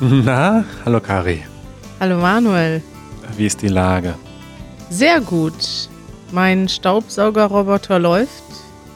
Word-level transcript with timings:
Na? 0.02 0.64
Hallo 0.86 0.98
Kari. 0.98 1.44
Hallo 2.00 2.16
Manuel. 2.16 2.82
Wie 3.36 3.44
ist 3.44 3.60
die 3.60 3.68
Lage? 3.68 4.14
Sehr 4.88 5.20
gut. 5.20 5.90
Mein 6.32 6.70
Staubsaugerroboter 6.70 7.98
läuft 7.98 8.42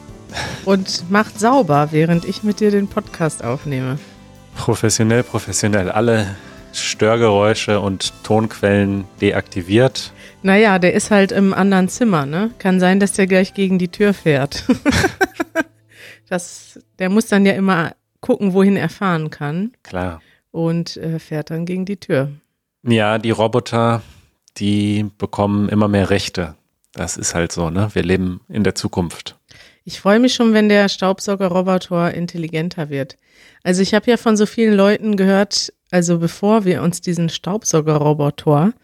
und 0.64 1.10
macht 1.10 1.38
sauber, 1.38 1.88
während 1.90 2.24
ich 2.24 2.42
mit 2.42 2.60
dir 2.60 2.70
den 2.70 2.88
Podcast 2.88 3.44
aufnehme. 3.44 3.98
Professionell, 4.56 5.22
professionell. 5.22 5.90
Alle 5.90 6.36
Störgeräusche 6.72 7.80
und 7.80 8.14
Tonquellen 8.22 9.04
deaktiviert. 9.20 10.10
Naja, 10.42 10.78
der 10.78 10.94
ist 10.94 11.10
halt 11.10 11.32
im 11.32 11.52
anderen 11.52 11.90
Zimmer, 11.90 12.24
ne? 12.24 12.50
Kann 12.58 12.80
sein, 12.80 12.98
dass 12.98 13.12
der 13.12 13.26
gleich 13.26 13.52
gegen 13.52 13.78
die 13.78 13.88
Tür 13.88 14.14
fährt. 14.14 14.64
das, 16.30 16.80
der 16.98 17.10
muss 17.10 17.26
dann 17.26 17.44
ja 17.44 17.52
immer 17.52 17.92
gucken, 18.22 18.54
wohin 18.54 18.78
er 18.78 18.88
fahren 18.88 19.28
kann. 19.28 19.72
Klar. 19.82 20.22
Und 20.54 20.96
äh, 20.98 21.18
fährt 21.18 21.50
dann 21.50 21.66
gegen 21.66 21.84
die 21.84 21.96
Tür. 21.96 22.30
Ja, 22.84 23.18
die 23.18 23.32
Roboter, 23.32 24.02
die 24.56 25.10
bekommen 25.18 25.68
immer 25.68 25.88
mehr 25.88 26.10
Rechte. 26.10 26.54
Das 26.92 27.16
ist 27.16 27.34
halt 27.34 27.50
so, 27.50 27.70
ne? 27.70 27.88
Wir 27.92 28.04
leben 28.04 28.40
in 28.48 28.62
der 28.62 28.76
Zukunft. 28.76 29.36
Ich 29.84 29.98
freue 29.98 30.20
mich 30.20 30.32
schon, 30.32 30.54
wenn 30.54 30.68
der 30.68 30.88
Staubsaugerroboter 30.88 32.14
intelligenter 32.14 32.88
wird. 32.88 33.18
Also 33.64 33.82
ich 33.82 33.94
habe 33.94 34.08
ja 34.08 34.16
von 34.16 34.36
so 34.36 34.46
vielen 34.46 34.74
Leuten 34.74 35.16
gehört, 35.16 35.72
also 35.90 36.20
bevor 36.20 36.64
wir 36.64 36.82
uns 36.82 37.00
diesen 37.00 37.30
Staubsaugerroboter 37.30 38.74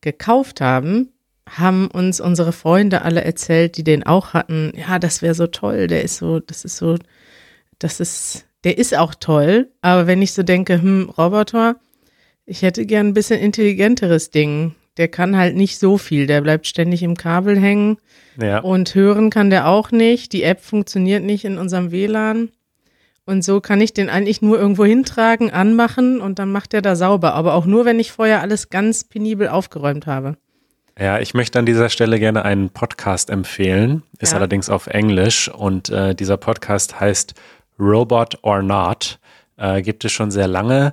gekauft 0.00 0.60
haben, 0.60 1.10
haben 1.48 1.86
uns 1.86 2.20
unsere 2.20 2.50
Freunde 2.50 3.02
alle 3.02 3.22
erzählt, 3.22 3.76
die 3.76 3.84
den 3.84 4.04
auch 4.04 4.34
hatten. 4.34 4.72
Ja, 4.74 4.98
das 4.98 5.22
wäre 5.22 5.34
so 5.34 5.46
toll. 5.46 5.86
Der 5.86 6.02
ist 6.02 6.16
so, 6.16 6.40
das 6.40 6.64
ist 6.64 6.76
so, 6.76 6.96
das 7.78 8.00
ist, 8.00 8.46
der 8.64 8.78
ist 8.78 8.96
auch 8.96 9.14
toll. 9.14 9.70
Aber 9.82 10.06
wenn 10.06 10.22
ich 10.22 10.32
so 10.32 10.42
denke, 10.42 10.80
hm, 10.80 11.10
Roboter, 11.16 11.76
ich 12.46 12.62
hätte 12.62 12.84
gern 12.86 13.08
ein 13.08 13.14
bisschen 13.14 13.40
intelligenteres 13.40 14.30
Ding. 14.30 14.74
Der 14.96 15.08
kann 15.08 15.36
halt 15.36 15.56
nicht 15.56 15.78
so 15.78 15.98
viel. 15.98 16.26
Der 16.26 16.40
bleibt 16.40 16.66
ständig 16.66 17.02
im 17.02 17.16
Kabel 17.16 17.58
hängen. 17.58 17.98
Ja. 18.40 18.58
Und 18.58 18.94
hören 18.94 19.30
kann 19.30 19.50
der 19.50 19.68
auch 19.68 19.92
nicht. 19.92 20.32
Die 20.32 20.42
App 20.42 20.60
funktioniert 20.60 21.22
nicht 21.22 21.44
in 21.44 21.58
unserem 21.58 21.90
WLAN. 21.92 22.50
Und 23.24 23.44
so 23.44 23.60
kann 23.60 23.80
ich 23.80 23.92
den 23.94 24.10
eigentlich 24.10 24.42
nur 24.42 24.58
irgendwo 24.58 24.84
hintragen, 24.84 25.50
anmachen 25.52 26.20
und 26.20 26.38
dann 26.40 26.50
macht 26.50 26.74
er 26.74 26.82
da 26.82 26.96
sauber. 26.96 27.34
Aber 27.34 27.54
auch 27.54 27.64
nur, 27.66 27.84
wenn 27.84 28.00
ich 28.00 28.10
vorher 28.10 28.40
alles 28.40 28.70
ganz 28.70 29.04
penibel 29.04 29.48
aufgeräumt 29.48 30.06
habe. 30.06 30.36
Ja, 30.98 31.20
ich 31.20 31.32
möchte 31.32 31.58
an 31.58 31.66
dieser 31.66 31.88
Stelle 31.88 32.18
gerne 32.18 32.44
einen 32.44 32.70
Podcast 32.70 33.30
empfehlen, 33.30 34.02
ist 34.18 34.32
Ja. 34.32 34.38
allerdings 34.38 34.68
auf 34.68 34.88
Englisch 34.88 35.48
und 35.48 35.88
äh, 35.90 36.14
dieser 36.14 36.36
Podcast 36.36 36.98
heißt 36.98 37.34
Robot 37.80 38.38
or 38.42 38.62
Not, 38.62 39.18
äh, 39.56 39.82
gibt 39.82 40.04
es 40.04 40.12
schon 40.12 40.30
sehr 40.30 40.48
lange. 40.48 40.92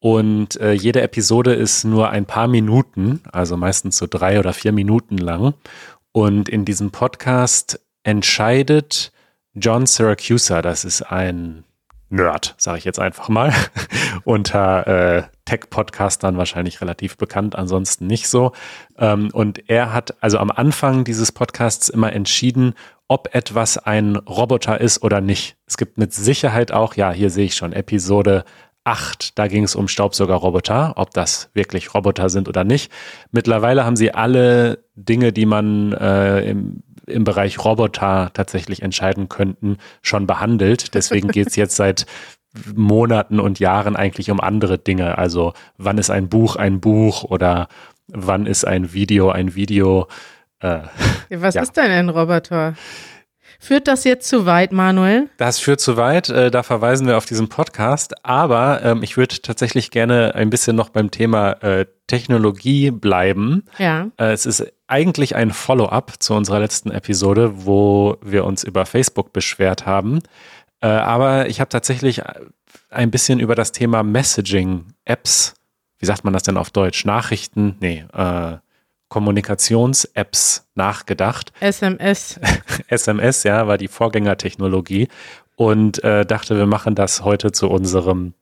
Und 0.00 0.60
äh, 0.60 0.72
jede 0.72 1.00
Episode 1.00 1.54
ist 1.54 1.84
nur 1.84 2.10
ein 2.10 2.26
paar 2.26 2.46
Minuten, 2.46 3.22
also 3.32 3.56
meistens 3.56 3.96
so 3.96 4.06
drei 4.06 4.38
oder 4.38 4.52
vier 4.52 4.72
Minuten 4.72 5.16
lang. 5.16 5.54
Und 6.12 6.48
in 6.48 6.64
diesem 6.64 6.90
Podcast 6.90 7.80
entscheidet 8.02 9.12
John 9.54 9.86
Siracusa, 9.86 10.60
das 10.60 10.84
ist 10.84 11.02
ein 11.02 11.64
Nerd, 12.10 12.54
sage 12.58 12.78
ich 12.78 12.84
jetzt 12.84 13.00
einfach 13.00 13.28
mal, 13.28 13.52
unter 14.24 14.86
äh, 14.86 15.22
Tech-Podcastern 15.46 16.36
wahrscheinlich 16.36 16.80
relativ 16.80 17.16
bekannt, 17.16 17.56
ansonsten 17.56 18.06
nicht 18.06 18.28
so. 18.28 18.52
Ähm, 18.98 19.30
und 19.32 19.68
er 19.68 19.92
hat 19.92 20.14
also 20.20 20.38
am 20.38 20.50
Anfang 20.50 21.04
dieses 21.04 21.32
Podcasts 21.32 21.88
immer 21.88 22.12
entschieden, 22.12 22.74
ob 23.08 23.34
etwas 23.34 23.78
ein 23.78 24.16
Roboter 24.16 24.80
ist 24.80 25.02
oder 25.02 25.20
nicht. 25.20 25.56
Es 25.66 25.76
gibt 25.76 25.98
mit 25.98 26.12
Sicherheit 26.12 26.72
auch, 26.72 26.94
ja, 26.94 27.10
hier 27.12 27.30
sehe 27.30 27.46
ich 27.46 27.54
schon, 27.54 27.72
Episode 27.72 28.44
8, 28.84 29.38
da 29.38 29.48
ging 29.48 29.64
es 29.64 29.74
um 29.74 29.88
Staubsaugerroboter, 29.88 30.92
ob 30.96 31.10
das 31.12 31.50
wirklich 31.54 31.94
Roboter 31.94 32.28
sind 32.28 32.48
oder 32.48 32.64
nicht. 32.64 32.92
Mittlerweile 33.32 33.84
haben 33.84 33.96
sie 33.96 34.12
alle 34.12 34.84
Dinge, 34.94 35.32
die 35.32 35.46
man 35.46 35.92
äh, 35.92 36.42
im, 36.42 36.82
im 37.06 37.24
Bereich 37.24 37.64
Roboter 37.64 38.30
tatsächlich 38.34 38.82
entscheiden 38.82 39.28
könnten, 39.28 39.78
schon 40.02 40.26
behandelt. 40.26 40.94
Deswegen 40.94 41.28
geht 41.32 41.48
es 41.48 41.56
jetzt 41.56 41.76
seit 41.76 42.06
Monaten 42.74 43.40
und 43.40 43.58
Jahren 43.58 43.96
eigentlich 43.96 44.30
um 44.30 44.40
andere 44.40 44.78
Dinge. 44.78 45.18
Also 45.18 45.52
wann 45.76 45.98
ist 45.98 46.10
ein 46.10 46.28
Buch 46.28 46.56
ein 46.56 46.80
Buch 46.80 47.24
oder 47.24 47.68
wann 48.08 48.46
ist 48.46 48.64
ein 48.66 48.92
Video 48.92 49.30
ein 49.30 49.54
Video. 49.54 50.06
Äh, 50.60 50.80
Was 51.30 51.54
Ja. 51.54 51.62
ist 51.62 51.76
denn 51.76 51.90
ein 51.90 52.08
Roboter? 52.08 52.74
Führt 53.60 53.88
das 53.88 54.04
jetzt 54.04 54.28
zu 54.28 54.46
weit, 54.46 54.72
Manuel? 54.72 55.30
Das 55.38 55.58
führt 55.58 55.80
zu 55.80 55.96
weit, 55.96 56.28
äh, 56.28 56.50
da 56.50 56.62
verweisen 56.62 57.06
wir 57.06 57.16
auf 57.16 57.24
diesen 57.24 57.48
Podcast. 57.48 58.14
Aber 58.24 58.82
ähm, 58.82 59.02
ich 59.02 59.16
würde 59.16 59.40
tatsächlich 59.40 59.90
gerne 59.90 60.34
ein 60.34 60.50
bisschen 60.50 60.76
noch 60.76 60.90
beim 60.90 61.10
Thema 61.10 61.52
äh, 61.62 61.86
Technologie 62.06 62.90
bleiben. 62.90 63.64
Ja. 63.78 64.08
Äh, 64.18 64.32
es 64.32 64.44
ist 64.44 64.70
eigentlich 64.86 65.34
ein 65.34 65.50
Follow-up 65.50 66.14
zu 66.18 66.34
unserer 66.34 66.60
letzten 66.60 66.90
Episode, 66.90 67.64
wo 67.66 68.16
wir 68.22 68.44
uns 68.44 68.64
über 68.64 68.86
Facebook 68.86 69.32
beschwert 69.32 69.86
haben. 69.86 70.20
Äh, 70.80 70.88
aber 70.88 71.48
ich 71.48 71.60
habe 71.60 71.68
tatsächlich 71.68 72.22
ein 72.90 73.10
bisschen 73.10 73.40
über 73.40 73.54
das 73.54 73.72
Thema 73.72 74.02
Messaging-Apps, 74.02 75.54
wie 75.98 76.06
sagt 76.06 76.24
man 76.24 76.32
das 76.32 76.42
denn 76.42 76.56
auf 76.56 76.70
Deutsch? 76.70 77.04
Nachrichten, 77.04 77.76
nee, 77.80 78.04
äh, 78.12 78.58
Kommunikations-Apps 79.08 80.68
nachgedacht. 80.74 81.52
SMS. 81.60 82.40
SMS, 82.88 83.44
ja, 83.44 83.66
war 83.66 83.78
die 83.78 83.88
Vorgängertechnologie 83.88 85.08
und 85.56 86.02
äh, 86.02 86.26
dachte, 86.26 86.56
wir 86.56 86.66
machen 86.66 86.94
das 86.94 87.22
heute 87.22 87.52
zu 87.52 87.70
unserem 87.70 88.34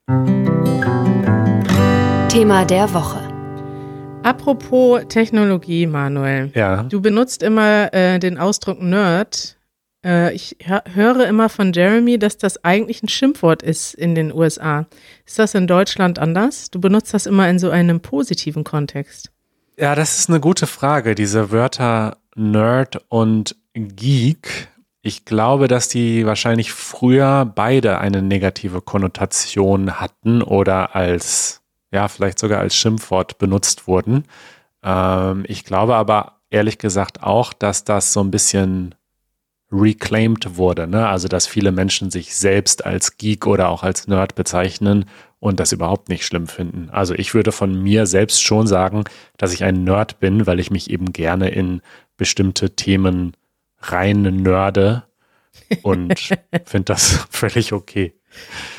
Thema 2.28 2.64
der 2.64 2.92
Woche. 2.94 3.31
Apropos 4.22 5.02
Technologie, 5.08 5.86
Manuel. 5.86 6.50
ja, 6.54 6.84
Du 6.84 7.00
benutzt 7.00 7.42
immer 7.42 7.92
äh, 7.92 8.18
den 8.18 8.38
Ausdruck 8.38 8.80
Nerd. 8.80 9.56
Äh, 10.04 10.34
ich 10.34 10.56
hör, 10.62 10.82
höre 10.92 11.26
immer 11.26 11.48
von 11.48 11.72
Jeremy, 11.72 12.18
dass 12.18 12.38
das 12.38 12.64
eigentlich 12.64 13.02
ein 13.02 13.08
Schimpfwort 13.08 13.62
ist 13.62 13.94
in 13.94 14.14
den 14.14 14.32
USA. 14.32 14.86
Ist 15.26 15.38
das 15.38 15.54
in 15.54 15.66
Deutschland 15.66 16.18
anders? 16.18 16.70
Du 16.70 16.80
benutzt 16.80 17.14
das 17.14 17.26
immer 17.26 17.48
in 17.48 17.58
so 17.58 17.70
einem 17.70 18.00
positiven 18.00 18.64
Kontext. 18.64 19.30
Ja, 19.78 19.94
das 19.94 20.18
ist 20.18 20.28
eine 20.28 20.40
gute 20.40 20.66
Frage. 20.66 21.14
Diese 21.14 21.50
Wörter 21.50 22.18
Nerd 22.34 23.02
und 23.08 23.56
Geek. 23.74 24.68
Ich 25.04 25.24
glaube, 25.24 25.66
dass 25.66 25.88
die 25.88 26.26
wahrscheinlich 26.26 26.72
früher 26.72 27.44
beide 27.44 27.98
eine 27.98 28.22
negative 28.22 28.80
Konnotation 28.82 29.98
hatten 30.00 30.42
oder 30.42 30.94
als, 30.94 31.61
ja, 31.92 32.08
vielleicht 32.08 32.38
sogar 32.38 32.60
als 32.60 32.74
Schimpfwort 32.74 33.38
benutzt 33.38 33.86
wurden. 33.86 34.24
Ähm, 34.82 35.44
ich 35.46 35.64
glaube 35.64 35.94
aber 35.94 36.38
ehrlich 36.50 36.78
gesagt 36.78 37.22
auch, 37.22 37.52
dass 37.52 37.84
das 37.84 38.12
so 38.12 38.20
ein 38.20 38.30
bisschen 38.30 38.94
reclaimed 39.70 40.56
wurde. 40.56 40.86
Ne? 40.86 41.08
Also, 41.08 41.28
dass 41.28 41.46
viele 41.46 41.72
Menschen 41.72 42.10
sich 42.10 42.36
selbst 42.36 42.84
als 42.84 43.16
Geek 43.16 43.46
oder 43.46 43.68
auch 43.68 43.82
als 43.82 44.06
Nerd 44.06 44.34
bezeichnen 44.34 45.06
und 45.42 45.58
das 45.58 45.72
überhaupt 45.72 46.08
nicht 46.08 46.24
schlimm 46.24 46.46
finden. 46.46 46.88
Also 46.90 47.14
ich 47.14 47.34
würde 47.34 47.50
von 47.50 47.82
mir 47.82 48.06
selbst 48.06 48.44
schon 48.44 48.68
sagen, 48.68 49.02
dass 49.38 49.52
ich 49.52 49.64
ein 49.64 49.82
Nerd 49.82 50.20
bin, 50.20 50.46
weil 50.46 50.60
ich 50.60 50.70
mich 50.70 50.88
eben 50.88 51.12
gerne 51.12 51.48
in 51.48 51.80
bestimmte 52.16 52.76
Themen 52.76 53.32
rein 53.80 54.22
nörde 54.22 55.02
und 55.82 56.16
finde 56.64 56.84
das 56.84 57.26
völlig 57.30 57.72
okay. 57.72 58.14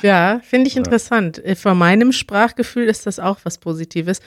Ja, 0.02 0.42
finde 0.44 0.68
ich 0.68 0.78
interessant. 0.78 1.44
Äh, 1.44 1.56
Von 1.56 1.78
meinem 1.78 2.12
Sprachgefühl 2.12 2.86
ist 2.86 3.06
das 3.06 3.20
auch 3.20 3.40
was 3.44 3.58
Positives. 3.58 4.20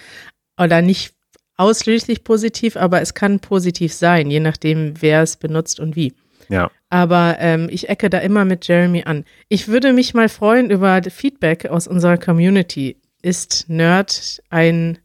Oder 0.58 0.82
nicht 0.82 1.14
ausschließlich 1.56 2.24
positiv, 2.24 2.76
aber 2.76 3.00
es 3.00 3.14
kann 3.14 3.40
positiv 3.40 3.92
sein, 3.92 4.30
je 4.30 4.40
nachdem, 4.40 4.94
wer 5.00 5.22
es 5.22 5.36
benutzt 5.36 5.80
und 5.80 5.96
wie. 5.96 6.14
Ja, 6.48 6.70
Aber 6.90 7.36
ähm, 7.40 7.68
ich 7.70 7.88
ecke 7.88 8.08
da 8.08 8.18
immer 8.18 8.44
mit 8.44 8.68
Jeremy 8.68 9.02
an. 9.04 9.24
Ich 9.48 9.66
würde 9.68 9.92
mich 9.92 10.14
mal 10.14 10.28
freuen 10.28 10.70
über 10.70 11.02
Feedback 11.02 11.66
aus 11.66 11.88
unserer 11.88 12.18
Community. 12.18 13.00
Ist 13.22 13.68
Nerd 13.68 14.42
ein 14.50 14.98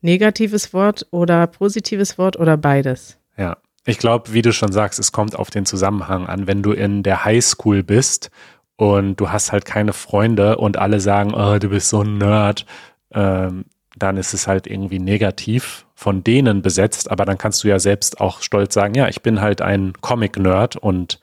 negatives 0.00 0.72
Wort 0.72 1.06
oder 1.10 1.46
positives 1.48 2.18
Wort 2.18 2.38
oder 2.38 2.56
beides? 2.56 3.18
ja. 3.36 3.56
Ich 3.88 3.98
glaube, 3.98 4.32
wie 4.32 4.42
du 4.42 4.52
schon 4.52 4.72
sagst, 4.72 4.98
es 4.98 5.12
kommt 5.12 5.36
auf 5.36 5.50
den 5.50 5.64
Zusammenhang 5.64 6.26
an. 6.26 6.48
Wenn 6.48 6.60
du 6.60 6.72
in 6.72 7.04
der 7.04 7.24
Highschool 7.24 7.84
bist 7.84 8.30
und 8.76 9.16
du 9.16 9.30
hast 9.30 9.52
halt 9.52 9.64
keine 9.64 9.92
Freunde 9.92 10.58
und 10.58 10.76
alle 10.76 11.00
sagen, 11.00 11.34
oh, 11.34 11.58
du 11.58 11.70
bist 11.70 11.88
so 11.88 12.02
ein 12.02 12.18
Nerd, 12.18 12.66
ähm, 13.12 13.64
dann 13.96 14.18
ist 14.18 14.34
es 14.34 14.46
halt 14.46 14.66
irgendwie 14.66 14.98
negativ 14.98 15.86
von 15.94 16.22
denen 16.22 16.60
besetzt. 16.60 17.10
Aber 17.10 17.24
dann 17.24 17.38
kannst 17.38 17.64
du 17.64 17.68
ja 17.68 17.78
selbst 17.78 18.20
auch 18.20 18.42
stolz 18.42 18.74
sagen, 18.74 18.94
ja, 18.94 19.08
ich 19.08 19.22
bin 19.22 19.40
halt 19.40 19.62
ein 19.62 19.94
Comic-Nerd 20.00 20.76
und 20.76 21.20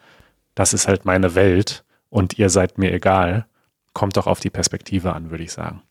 das 0.55 0.73
ist 0.73 0.87
halt 0.87 1.05
meine 1.05 1.35
Welt 1.35 1.83
und 2.09 2.39
ihr 2.39 2.49
seid 2.49 2.77
mir 2.77 2.91
egal. 2.91 3.45
Kommt 3.93 4.17
doch 4.17 4.25
auf 4.25 4.39
die 4.39 4.49
Perspektive 4.49 5.13
an, 5.13 5.29
würde 5.29 5.43
ich 5.43 5.53
sagen. 5.53 5.83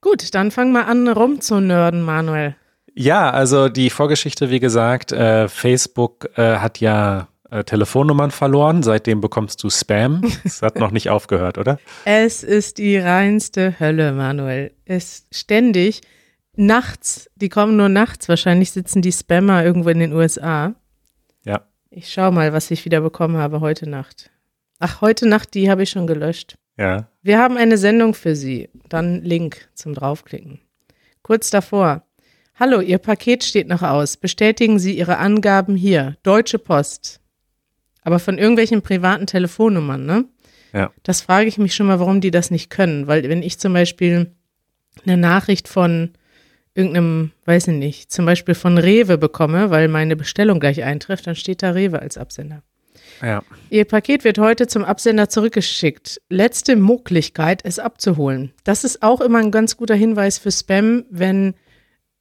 Gut, 0.00 0.34
dann 0.34 0.50
fang 0.50 0.72
mal 0.72 0.82
an, 0.82 1.08
rumzunörden, 1.08 2.02
Manuel. 2.02 2.56
Ja, 2.94 3.30
also 3.30 3.68
die 3.68 3.90
Vorgeschichte, 3.90 4.50
wie 4.50 4.60
gesagt, 4.60 5.12
äh, 5.12 5.48
Facebook 5.48 6.28
äh, 6.36 6.58
hat 6.58 6.80
ja 6.80 7.28
äh, 7.54 7.62
Telefonnummern 7.62 8.32
verloren. 8.32 8.82
Seitdem 8.82 9.20
bekommst 9.20 9.62
du 9.62 9.70
Spam. 9.70 10.22
Es 10.44 10.60
hat 10.60 10.76
noch 10.76 10.90
nicht 10.90 11.08
aufgehört, 11.08 11.56
oder? 11.56 11.78
Es 12.04 12.42
ist 12.42 12.78
die 12.78 12.96
reinste 12.98 13.78
Hölle, 13.78 14.12
Manuel. 14.12 14.72
Es 14.84 15.26
ständig 15.30 16.00
nachts, 16.56 17.30
die 17.36 17.48
kommen 17.48 17.76
nur 17.76 17.88
nachts. 17.88 18.28
Wahrscheinlich 18.28 18.72
sitzen 18.72 19.02
die 19.02 19.12
Spammer 19.12 19.64
irgendwo 19.64 19.90
in 19.90 20.00
den 20.00 20.12
USA. 20.12 20.74
Ja. 21.44 21.62
Ich 21.90 22.12
schau 22.12 22.32
mal, 22.32 22.52
was 22.52 22.72
ich 22.72 22.84
wieder 22.84 23.00
bekommen 23.00 23.36
habe 23.36 23.60
heute 23.60 23.88
Nacht. 23.88 24.30
Ach, 24.80 25.00
heute 25.00 25.28
Nacht, 25.28 25.54
die 25.54 25.70
habe 25.70 25.84
ich 25.84 25.90
schon 25.90 26.08
gelöscht. 26.08 26.56
Ja. 26.76 27.08
Wir 27.22 27.38
haben 27.38 27.56
eine 27.56 27.78
Sendung 27.78 28.14
für 28.14 28.34
Sie. 28.34 28.68
Dann 28.88 29.22
Link 29.22 29.68
zum 29.74 29.94
draufklicken. 29.94 30.60
Kurz 31.22 31.50
davor. 31.50 32.02
Hallo, 32.56 32.80
Ihr 32.80 32.98
Paket 32.98 33.44
steht 33.44 33.68
noch 33.68 33.82
aus. 33.82 34.16
Bestätigen 34.16 34.80
Sie 34.80 34.98
Ihre 34.98 35.18
Angaben 35.18 35.76
hier. 35.76 36.16
Deutsche 36.24 36.58
Post. 36.58 37.20
Aber 38.04 38.18
von 38.18 38.38
irgendwelchen 38.38 38.82
privaten 38.82 39.26
Telefonnummern, 39.26 40.06
ne? 40.06 40.24
Ja. 40.72 40.92
Das 41.02 41.20
frage 41.20 41.48
ich 41.48 41.58
mich 41.58 41.74
schon 41.74 41.86
mal, 41.86 42.00
warum 42.00 42.20
die 42.20 42.30
das 42.30 42.50
nicht 42.50 42.68
können. 42.68 43.06
Weil 43.06 43.28
wenn 43.28 43.42
ich 43.42 43.58
zum 43.58 43.72
Beispiel 43.72 44.32
eine 45.04 45.16
Nachricht 45.16 45.68
von 45.68 46.10
irgendeinem, 46.74 47.30
weiß 47.44 47.68
ich 47.68 47.74
nicht, 47.74 48.12
zum 48.12 48.26
Beispiel 48.26 48.54
von 48.54 48.78
Rewe 48.78 49.16
bekomme, 49.16 49.70
weil 49.70 49.88
meine 49.88 50.16
Bestellung 50.16 50.60
gleich 50.60 50.82
eintrifft, 50.82 51.26
dann 51.26 51.36
steht 51.36 51.62
da 51.62 51.70
Rewe 51.70 52.00
als 52.00 52.18
Absender. 52.18 52.62
Ja. 53.22 53.42
Ihr 53.70 53.84
Paket 53.84 54.24
wird 54.24 54.38
heute 54.38 54.66
zum 54.66 54.84
Absender 54.84 55.28
zurückgeschickt. 55.28 56.20
Letzte 56.28 56.74
Möglichkeit, 56.76 57.64
es 57.64 57.78
abzuholen. 57.78 58.52
Das 58.64 58.82
ist 58.84 59.02
auch 59.02 59.20
immer 59.20 59.38
ein 59.38 59.52
ganz 59.52 59.76
guter 59.76 59.94
Hinweis 59.94 60.38
für 60.38 60.50
Spam, 60.50 61.04
wenn 61.10 61.54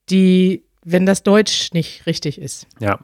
die, 0.09 0.65
wenn 0.85 1.05
das 1.05 1.23
Deutsch 1.23 1.71
nicht 1.73 2.05
richtig 2.05 2.39
ist. 2.41 2.67
Ja, 2.79 2.99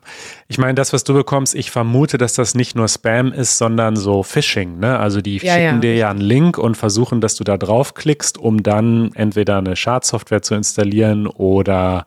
ich 0.47 0.57
meine, 0.57 0.73
das, 0.75 0.91
was 0.93 1.03
du 1.03 1.13
bekommst, 1.13 1.55
ich 1.55 1.71
vermute, 1.71 2.17
dass 2.17 2.33
das 2.33 2.55
nicht 2.55 2.75
nur 2.75 2.87
Spam 2.87 3.31
ist, 3.31 3.57
sondern 3.57 3.95
so 3.95 4.23
Phishing. 4.23 4.79
Ne? 4.79 4.99
Also 4.99 5.21
die 5.21 5.37
Ja, 5.37 5.53
schicken 5.53 5.75
ja. 5.75 5.77
dir 5.79 5.95
ja 5.95 6.09
einen 6.09 6.21
Link 6.21 6.57
und 6.57 6.75
versuchen, 6.75 7.21
dass 7.21 7.35
du 7.35 7.43
da 7.43 7.57
draufklickst, 7.57 8.37
um 8.37 8.63
dann 8.63 9.11
entweder 9.13 9.57
eine 9.57 9.75
Schadsoftware 9.75 10.41
zu 10.41 10.55
installieren 10.55 11.27
oder 11.27 12.05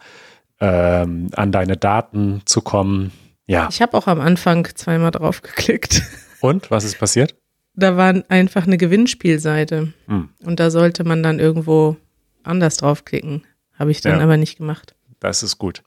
ähm, 0.61 1.29
an 1.35 1.53
deine 1.53 1.77
Daten 1.77 2.43
zu 2.45 2.61
kommen. 2.61 3.13
Ja. 3.47 3.69
Ich 3.71 3.83
habe 3.83 3.97
auch 3.97 4.07
am 4.07 4.21
Anfang 4.21 4.69
zweimal 4.75 5.11
drauf 5.11 5.43
geklickt. 5.43 6.03
Und 6.41 6.71
was 6.71 6.85
ist 6.85 6.99
passiert? 6.99 7.35
Da 7.75 7.97
war 7.97 8.15
einfach 8.29 8.67
eine 8.67 8.77
Gewinnspielseite. 8.77 9.93
Hm. 10.07 10.29
Und 10.45 10.61
da 10.61 10.71
sollte 10.71 11.05
man 11.05 11.23
dann 11.23 11.39
irgendwo 11.39 11.97
anders 12.43 12.77
draufklicken. 12.77 13.45
Habe 13.79 13.91
ich 13.91 14.01
dann 14.01 14.19
Ja. 14.19 14.25
aber 14.25 14.37
nicht 14.37 14.59
gemacht. 14.59 14.95
Das 15.23 15.43
ist 15.43 15.59
gut. 15.59 15.83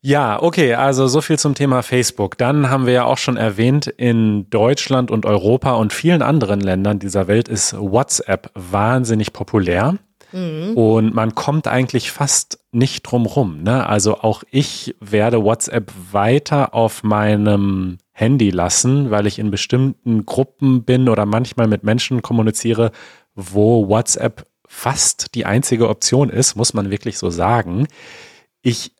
Ja, 0.00 0.42
okay, 0.42 0.74
also 0.74 1.06
so 1.06 1.20
viel 1.20 1.38
zum 1.38 1.54
Thema 1.54 1.82
Facebook. 1.82 2.36
Dann 2.36 2.70
haben 2.70 2.86
wir 2.86 2.92
ja 2.92 3.04
auch 3.04 3.18
schon 3.18 3.36
erwähnt, 3.36 3.86
in 3.86 4.50
Deutschland 4.50 5.10
und 5.10 5.26
Europa 5.26 5.74
und 5.74 5.92
vielen 5.92 6.22
anderen 6.22 6.60
Ländern 6.60 6.98
dieser 6.98 7.28
Welt 7.28 7.48
ist 7.48 7.76
WhatsApp 7.78 8.50
wahnsinnig 8.54 9.32
populär. 9.32 9.98
Und 10.74 11.14
man 11.14 11.34
kommt 11.34 11.68
eigentlich 11.68 12.10
fast 12.10 12.58
nicht 12.72 13.02
drum 13.02 13.26
rum. 13.26 13.62
Ne? 13.62 13.86
Also 13.86 14.18
auch 14.18 14.42
ich 14.50 14.96
werde 14.98 15.44
WhatsApp 15.44 15.92
weiter 16.10 16.74
auf 16.74 17.02
meinem 17.02 17.98
Handy 18.12 18.50
lassen, 18.50 19.10
weil 19.10 19.26
ich 19.26 19.38
in 19.38 19.50
bestimmten 19.50 20.24
Gruppen 20.24 20.84
bin 20.84 21.08
oder 21.08 21.26
manchmal 21.26 21.68
mit 21.68 21.84
Menschen 21.84 22.22
kommuniziere, 22.22 22.92
wo 23.34 23.88
WhatsApp 23.88 24.46
fast 24.66 25.34
die 25.34 25.44
einzige 25.44 25.88
Option 25.88 26.30
ist, 26.30 26.56
muss 26.56 26.72
man 26.72 26.90
wirklich 26.90 27.18
so 27.18 27.28
sagen. 27.28 27.86
Ich 28.62 28.92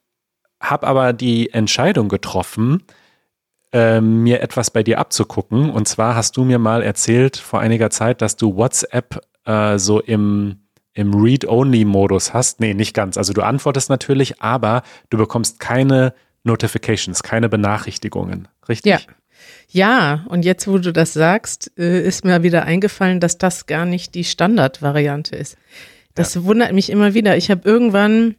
habe 0.60 0.86
aber 0.86 1.12
die 1.12 1.50
Entscheidung 1.50 2.08
getroffen, 2.08 2.82
ähm, 3.72 4.22
mir 4.22 4.42
etwas 4.42 4.70
bei 4.70 4.82
dir 4.82 4.98
abzugucken. 4.98 5.70
Und 5.70 5.88
zwar 5.88 6.14
hast 6.14 6.36
du 6.36 6.44
mir 6.44 6.58
mal 6.58 6.82
erzählt 6.82 7.36
vor 7.36 7.60
einiger 7.60 7.90
Zeit, 7.90 8.20
dass 8.22 8.36
du 8.36 8.56
WhatsApp 8.56 9.20
äh, 9.44 9.78
so 9.78 10.00
im, 10.00 10.60
im 10.92 11.14
Read-Only-Modus 11.14 12.34
hast. 12.34 12.60
Nee, 12.60 12.74
nicht 12.74 12.94
ganz. 12.94 13.16
Also 13.16 13.32
du 13.32 13.42
antwortest 13.42 13.88
natürlich, 13.88 14.40
aber 14.42 14.82
du 15.10 15.16
bekommst 15.16 15.58
keine 15.58 16.14
Notifications, 16.44 17.22
keine 17.22 17.48
Benachrichtigungen. 17.48 18.48
Richtig? 18.68 18.90
Ja. 18.90 18.98
Ja, 19.68 20.24
und 20.28 20.44
jetzt, 20.44 20.68
wo 20.68 20.78
du 20.78 20.92
das 20.92 21.14
sagst, 21.14 21.72
äh, 21.78 22.00
ist 22.02 22.24
mir 22.24 22.42
wieder 22.42 22.64
eingefallen, 22.64 23.18
dass 23.18 23.38
das 23.38 23.66
gar 23.66 23.86
nicht 23.86 24.14
die 24.14 24.22
Standardvariante 24.22 25.34
ist. 25.34 25.56
Das 26.14 26.44
wundert 26.44 26.72
mich 26.72 26.90
immer 26.90 27.14
wieder. 27.14 27.36
Ich 27.36 27.50
habe 27.50 27.68
irgendwann, 27.68 28.36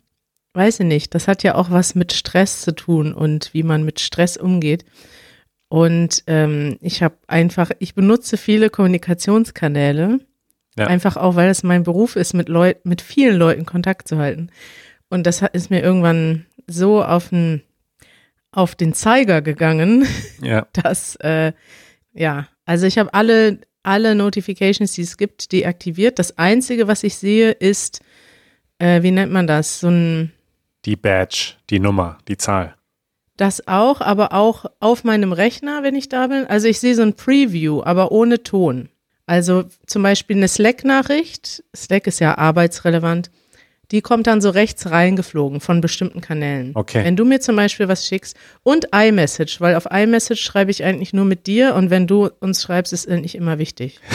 weiß 0.53 0.81
ich 0.81 0.85
nicht, 0.85 1.15
das 1.15 1.27
hat 1.27 1.43
ja 1.43 1.55
auch 1.55 1.71
was 1.71 1.95
mit 1.95 2.13
Stress 2.13 2.61
zu 2.61 2.73
tun 2.75 3.13
und 3.13 3.53
wie 3.53 3.63
man 3.63 3.83
mit 3.83 3.99
Stress 3.99 4.37
umgeht. 4.37 4.85
Und 5.69 6.23
ähm, 6.27 6.77
ich 6.81 7.01
habe 7.01 7.15
einfach, 7.27 7.71
ich 7.79 7.95
benutze 7.95 8.37
viele 8.37 8.69
Kommunikationskanäle, 8.69 10.19
Ja. 10.77 10.87
einfach 10.87 11.17
auch, 11.17 11.35
weil 11.35 11.49
es 11.49 11.63
mein 11.63 11.83
Beruf 11.83 12.15
ist, 12.15 12.33
mit 12.33 12.49
Leuten, 12.49 12.87
mit 12.89 13.01
vielen 13.01 13.37
Leuten 13.37 13.65
Kontakt 13.65 14.07
zu 14.07 14.17
halten. 14.17 14.49
Und 15.09 15.25
das 15.25 15.41
ist 15.53 15.69
mir 15.69 15.81
irgendwann 15.81 16.45
so 16.67 17.03
auf 17.03 17.29
den, 17.29 17.61
auf 18.51 18.75
den 18.75 18.93
Zeiger 18.93 19.41
gegangen, 19.41 20.05
Ja. 20.41 20.67
dass, 20.73 21.15
äh, 21.17 21.53
ja, 22.13 22.47
also 22.65 22.85
ich 22.85 22.97
habe 22.99 23.13
alle, 23.13 23.59
alle 23.81 24.13
Notifications, 24.15 24.93
die 24.93 25.01
es 25.01 25.17
gibt, 25.17 25.51
deaktiviert. 25.51 26.19
Das 26.19 26.37
Einzige, 26.37 26.87
was 26.87 27.03
ich 27.03 27.15
sehe, 27.15 27.51
ist, 27.51 28.01
äh, 28.77 29.01
wie 29.01 29.11
nennt 29.11 29.31
man 29.31 29.47
das? 29.47 29.79
So 29.79 29.87
ein, 29.89 30.31
Die 30.85 30.95
Badge, 30.95 31.53
die 31.69 31.79
Nummer, 31.79 32.17
die 32.27 32.37
Zahl. 32.37 32.75
das 33.37 33.67
auch, 33.67 34.01
aber 34.01 34.33
auch 34.33 34.65
auf 34.79 35.03
meinem 35.03 35.31
Rechner, 35.31 35.81
wenn 35.83 35.95
ich 35.95 36.09
da 36.09 36.27
bin. 36.27 36.45
Also 36.45 36.67
ich 36.67 36.79
sehe 36.79 36.95
so 36.95 37.01
ein 37.01 37.15
Preview, 37.15 37.81
aber 37.83 38.11
ohne 38.11 38.43
Ton. 38.43 38.89
Also 39.25 39.63
zum 39.87 40.03
Beispiel 40.03 40.35
eine 40.37 40.47
Slack-Nachricht, 40.47 41.63
Slack 41.75 42.07
ist 42.07 42.19
ja 42.19 42.37
arbeitsrelevant, 42.37 43.31
die 43.91 44.01
kommt 44.01 44.27
dann 44.27 44.41
so 44.41 44.49
rechts 44.49 44.89
reingeflogen 44.89 45.59
von 45.59 45.81
bestimmten 45.81 46.21
Kanälen. 46.21 46.71
Okay. 46.73 47.03
Wenn 47.03 47.15
du 47.15 47.25
mir 47.25 47.41
zum 47.41 47.55
Beispiel 47.55 47.87
was 47.87 48.07
schickst 48.07 48.35
und 48.63 48.87
iMessage, 48.93 49.59
weil 49.61 49.75
auf 49.75 49.87
iMessage 49.91 50.41
schreibe 50.41 50.71
ich 50.71 50.83
eigentlich 50.83 51.13
nur 51.13 51.25
mit 51.25 51.47
dir 51.47 51.75
und 51.75 51.89
wenn 51.89 52.07
du 52.07 52.29
uns 52.39 52.63
schreibst, 52.63 52.93
ist 52.93 53.07
eigentlich 53.07 53.35
immer 53.35 53.59
wichtig. 53.59 53.99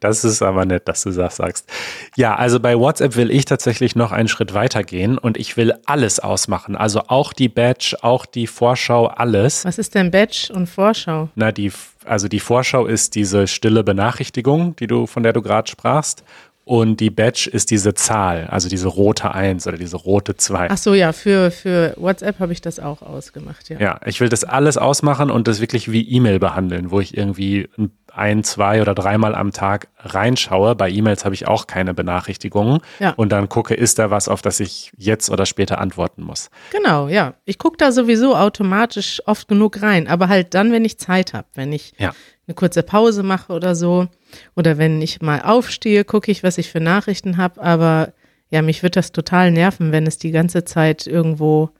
Das 0.00 0.24
ist 0.24 0.42
aber 0.42 0.64
nett, 0.64 0.88
dass 0.88 1.04
du 1.04 1.12
das 1.12 1.36
sagst. 1.36 1.68
Ja, 2.16 2.34
also 2.34 2.58
bei 2.58 2.76
WhatsApp 2.76 3.14
will 3.14 3.30
ich 3.30 3.44
tatsächlich 3.44 3.94
noch 3.94 4.10
einen 4.10 4.26
Schritt 4.26 4.52
weiter 4.52 4.82
gehen 4.82 5.16
und 5.16 5.36
ich 5.36 5.56
will 5.56 5.74
alles 5.86 6.18
ausmachen. 6.18 6.74
Also 6.74 7.02
auch 7.06 7.32
die 7.32 7.48
Badge, 7.48 7.96
auch 8.02 8.26
die 8.26 8.48
Vorschau, 8.48 9.06
alles. 9.06 9.64
Was 9.64 9.78
ist 9.78 9.94
denn 9.94 10.10
Badge 10.10 10.52
und 10.52 10.66
Vorschau? 10.66 11.28
Na, 11.36 11.52
die, 11.52 11.70
also 12.04 12.26
die 12.26 12.40
Vorschau 12.40 12.86
ist 12.86 13.14
diese 13.14 13.46
stille 13.46 13.84
Benachrichtigung, 13.84 14.74
die 14.74 14.88
du, 14.88 15.06
von 15.06 15.22
der 15.22 15.32
du 15.32 15.40
gerade 15.40 15.70
sprachst. 15.70 16.24
Und 16.64 17.00
die 17.00 17.10
Badge 17.10 17.50
ist 17.52 17.70
diese 17.72 17.94
Zahl, 17.94 18.46
also 18.48 18.68
diese 18.68 18.86
rote 18.86 19.34
1 19.34 19.66
oder 19.66 19.76
diese 19.76 19.96
rote 19.96 20.36
2. 20.36 20.68
Ach 20.70 20.78
so, 20.78 20.94
ja, 20.94 21.12
für, 21.12 21.50
für 21.50 21.94
WhatsApp 21.96 22.38
habe 22.38 22.52
ich 22.52 22.60
das 22.60 22.78
auch 22.78 23.02
ausgemacht, 23.02 23.68
ja. 23.68 23.80
Ja, 23.80 24.00
ich 24.06 24.20
will 24.20 24.28
das 24.28 24.44
alles 24.44 24.76
ausmachen 24.76 25.30
und 25.30 25.48
das 25.48 25.60
wirklich 25.60 25.90
wie 25.90 26.08
E-Mail 26.08 26.38
behandeln, 26.38 26.92
wo 26.92 27.00
ich 27.00 27.16
irgendwie 27.16 27.68
ein, 28.14 28.44
zwei 28.44 28.80
oder 28.80 28.94
dreimal 28.94 29.34
am 29.34 29.52
Tag 29.52 29.88
reinschaue. 29.98 30.74
Bei 30.74 30.88
E-Mails 30.88 31.24
habe 31.24 31.34
ich 31.34 31.48
auch 31.48 31.66
keine 31.66 31.94
Benachrichtigungen. 31.94 32.80
Ja. 33.00 33.10
Und 33.16 33.30
dann 33.30 33.48
gucke, 33.48 33.74
ist 33.74 33.98
da 33.98 34.10
was, 34.10 34.28
auf 34.28 34.42
das 34.42 34.60
ich 34.60 34.92
jetzt 34.96 35.30
oder 35.30 35.46
später 35.46 35.80
antworten 35.80 36.22
muss. 36.22 36.50
Genau, 36.70 37.08
ja. 37.08 37.34
Ich 37.44 37.58
gucke 37.58 37.76
da 37.78 37.90
sowieso 37.90 38.36
automatisch 38.36 39.22
oft 39.26 39.48
genug 39.48 39.82
rein, 39.82 40.08
aber 40.08 40.28
halt 40.28 40.54
dann, 40.54 40.72
wenn 40.72 40.84
ich 40.84 40.98
Zeit 40.98 41.32
habe, 41.32 41.48
wenn 41.54 41.72
ich 41.72 41.94
Ja. 41.98 42.12
Eine 42.52 42.54
kurze 42.54 42.82
Pause 42.82 43.22
mache 43.22 43.52
oder 43.52 43.74
so. 43.74 44.08
Oder 44.54 44.78
wenn 44.78 45.00
ich 45.00 45.20
mal 45.22 45.40
aufstehe, 45.42 46.04
gucke 46.04 46.30
ich, 46.30 46.42
was 46.42 46.58
ich 46.58 46.70
für 46.70 46.80
Nachrichten 46.80 47.36
habe. 47.38 47.60
Aber 47.62 48.12
ja, 48.50 48.60
mich 48.62 48.82
wird 48.82 48.96
das 48.96 49.12
total 49.12 49.50
nerven, 49.50 49.92
wenn 49.92 50.06
es 50.06 50.18
die 50.18 50.30
ganze 50.30 50.64
Zeit 50.64 51.06
irgendwo, 51.06 51.70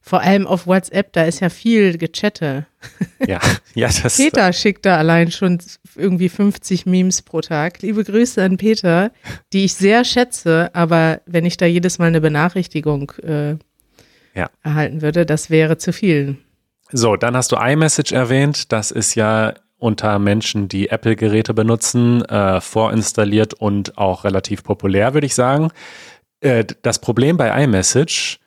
vor 0.00 0.20
allem 0.22 0.46
auf 0.46 0.66
WhatsApp, 0.66 1.12
da 1.12 1.24
ist 1.24 1.40
ja 1.40 1.48
viel 1.48 1.98
Gechatte. 1.98 2.66
Ja, 3.26 3.40
ja, 3.74 3.88
das 3.88 4.16
Peter 4.18 4.52
schickt 4.52 4.84
da 4.86 4.98
allein 4.98 5.30
schon 5.32 5.58
irgendwie 5.96 6.28
50 6.28 6.86
Memes 6.86 7.22
pro 7.22 7.40
Tag. 7.40 7.80
Liebe 7.82 8.04
Grüße 8.04 8.40
an 8.42 8.58
Peter, 8.58 9.10
die 9.52 9.64
ich 9.64 9.74
sehr 9.74 10.04
schätze, 10.04 10.70
aber 10.74 11.22
wenn 11.26 11.46
ich 11.46 11.56
da 11.56 11.66
jedes 11.66 11.98
Mal 11.98 12.06
eine 12.06 12.20
Benachrichtigung 12.20 13.10
äh, 13.22 13.56
Ja. 14.34 14.50
erhalten 14.62 15.00
würde, 15.02 15.24
das 15.26 15.48
wäre 15.50 15.78
zu 15.78 15.92
viel. 15.92 16.36
So, 16.92 17.16
dann 17.16 17.34
hast 17.36 17.50
du 17.50 17.56
iMessage 17.56 18.12
erwähnt. 18.12 18.70
Das 18.70 18.90
ist 18.92 19.14
ja 19.16 19.54
unter 19.78 20.18
Menschen, 20.18 20.68
die 20.68 20.88
Apple-Geräte 20.88 21.54
benutzen, 21.54 22.24
äh, 22.24 22.60
vorinstalliert 22.60 23.54
und 23.54 23.98
auch 23.98 24.24
relativ 24.24 24.62
populär, 24.62 25.14
würde 25.14 25.26
ich 25.26 25.34
sagen. 25.34 25.70
Äh, 26.40 26.64
das 26.82 27.00
Problem 27.00 27.36
bei 27.36 27.62
iMessage, 27.64 28.38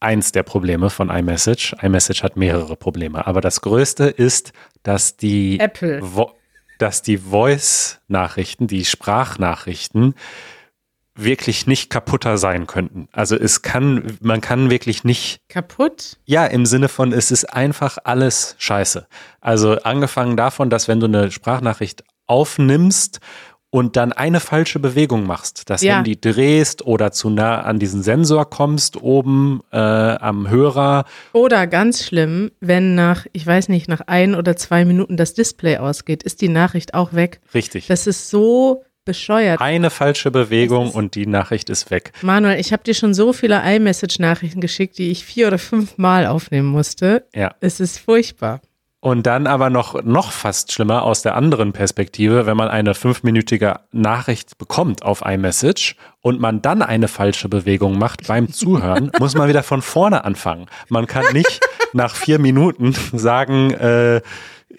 eins 0.00 0.32
der 0.32 0.42
Probleme 0.42 0.90
von 0.90 1.10
iMessage, 1.10 1.74
iMessage 1.82 2.22
hat 2.22 2.36
mehrere 2.36 2.76
Probleme, 2.76 3.26
aber 3.26 3.40
das 3.40 3.60
größte 3.60 4.04
ist, 4.04 4.52
dass 4.82 5.16
die 5.16 5.58
Apple. 5.60 6.00
Vo 6.02 6.32
dass 6.78 7.02
die 7.02 7.18
Voice-Nachrichten, 7.18 8.66
die 8.66 8.84
Sprachnachrichten 8.84 10.14
wirklich 11.16 11.66
nicht 11.66 11.90
kaputter 11.90 12.38
sein 12.38 12.66
könnten. 12.66 13.08
Also 13.12 13.36
es 13.36 13.62
kann, 13.62 14.16
man 14.20 14.40
kann 14.40 14.70
wirklich 14.70 15.04
nicht. 15.04 15.38
Kaputt? 15.48 16.18
Ja, 16.24 16.46
im 16.46 16.66
Sinne 16.66 16.88
von, 16.88 17.12
es 17.12 17.30
ist 17.30 17.44
einfach 17.52 17.98
alles 18.04 18.56
scheiße. 18.58 19.06
Also 19.40 19.78
angefangen 19.82 20.36
davon, 20.36 20.70
dass 20.70 20.88
wenn 20.88 21.00
du 21.00 21.06
eine 21.06 21.30
Sprachnachricht 21.30 22.02
aufnimmst 22.26 23.20
und 23.70 23.96
dann 23.96 24.12
eine 24.12 24.38
falsche 24.38 24.78
Bewegung 24.78 25.26
machst, 25.26 25.68
das 25.68 25.82
Ja. 25.82 25.96
Handy 25.96 26.20
drehst 26.20 26.86
oder 26.86 27.10
zu 27.10 27.28
nah 27.28 27.62
an 27.62 27.78
diesen 27.80 28.02
Sensor 28.04 28.48
kommst, 28.48 28.96
oben 29.02 29.62
äh, 29.72 29.76
am 29.78 30.48
Hörer. 30.48 31.04
Oder 31.32 31.66
ganz 31.66 32.04
schlimm, 32.04 32.52
wenn 32.60 32.94
nach, 32.94 33.26
ich 33.32 33.44
weiß 33.44 33.68
nicht, 33.68 33.88
nach 33.88 34.02
ein 34.06 34.34
oder 34.36 34.56
zwei 34.56 34.84
Minuten 34.84 35.16
das 35.16 35.34
Display 35.34 35.78
ausgeht, 35.78 36.22
ist 36.22 36.40
die 36.40 36.48
Nachricht 36.48 36.94
auch 36.94 37.14
weg. 37.14 37.40
Richtig. 37.52 37.88
Das 37.88 38.06
ist 38.06 38.30
so 38.30 38.84
bescheuert. 39.04 39.60
eine 39.60 39.90
falsche 39.90 40.30
Bewegung 40.30 40.90
und 40.90 41.14
die 41.14 41.26
Nachricht 41.26 41.70
ist 41.70 41.90
weg. 41.90 42.12
Manuel, 42.22 42.58
ich 42.58 42.72
habe 42.72 42.82
dir 42.82 42.94
schon 42.94 43.14
so 43.14 43.32
viele 43.32 43.62
iMessage-Nachrichten 43.64 44.60
geschickt, 44.60 44.98
die 44.98 45.10
ich 45.10 45.24
vier 45.24 45.48
oder 45.48 45.58
fünf 45.58 45.98
Mal 45.98 46.26
aufnehmen 46.26 46.68
musste. 46.68 47.26
Ja. 47.34 47.54
Es 47.60 47.80
ist 47.80 47.98
furchtbar. 47.98 48.60
Und 49.04 49.26
dann 49.26 49.46
aber 49.46 49.68
noch, 49.68 50.02
noch 50.02 50.32
fast 50.32 50.72
schlimmer 50.72 51.02
aus 51.02 51.20
der 51.20 51.34
anderen 51.36 51.74
Perspektive, 51.74 52.46
wenn 52.46 52.56
man 52.56 52.68
eine 52.68 52.94
fünfminütige 52.94 53.80
Nachricht 53.92 54.56
bekommt 54.56 55.02
auf 55.02 55.20
iMessage 55.26 55.96
und 56.22 56.40
man 56.40 56.62
dann 56.62 56.80
eine 56.80 57.06
falsche 57.06 57.50
Bewegung 57.50 57.98
macht 57.98 58.26
beim 58.26 58.50
Zuhören, 58.50 59.12
muss 59.18 59.34
man 59.34 59.46
wieder 59.46 59.62
von 59.62 59.82
vorne 59.82 60.24
anfangen. 60.24 60.68
Man 60.88 61.06
kann 61.06 61.34
nicht 61.34 61.60
nach 61.92 62.16
vier 62.16 62.38
Minuten 62.38 62.94
sagen, 63.12 63.72
äh, 63.72 64.22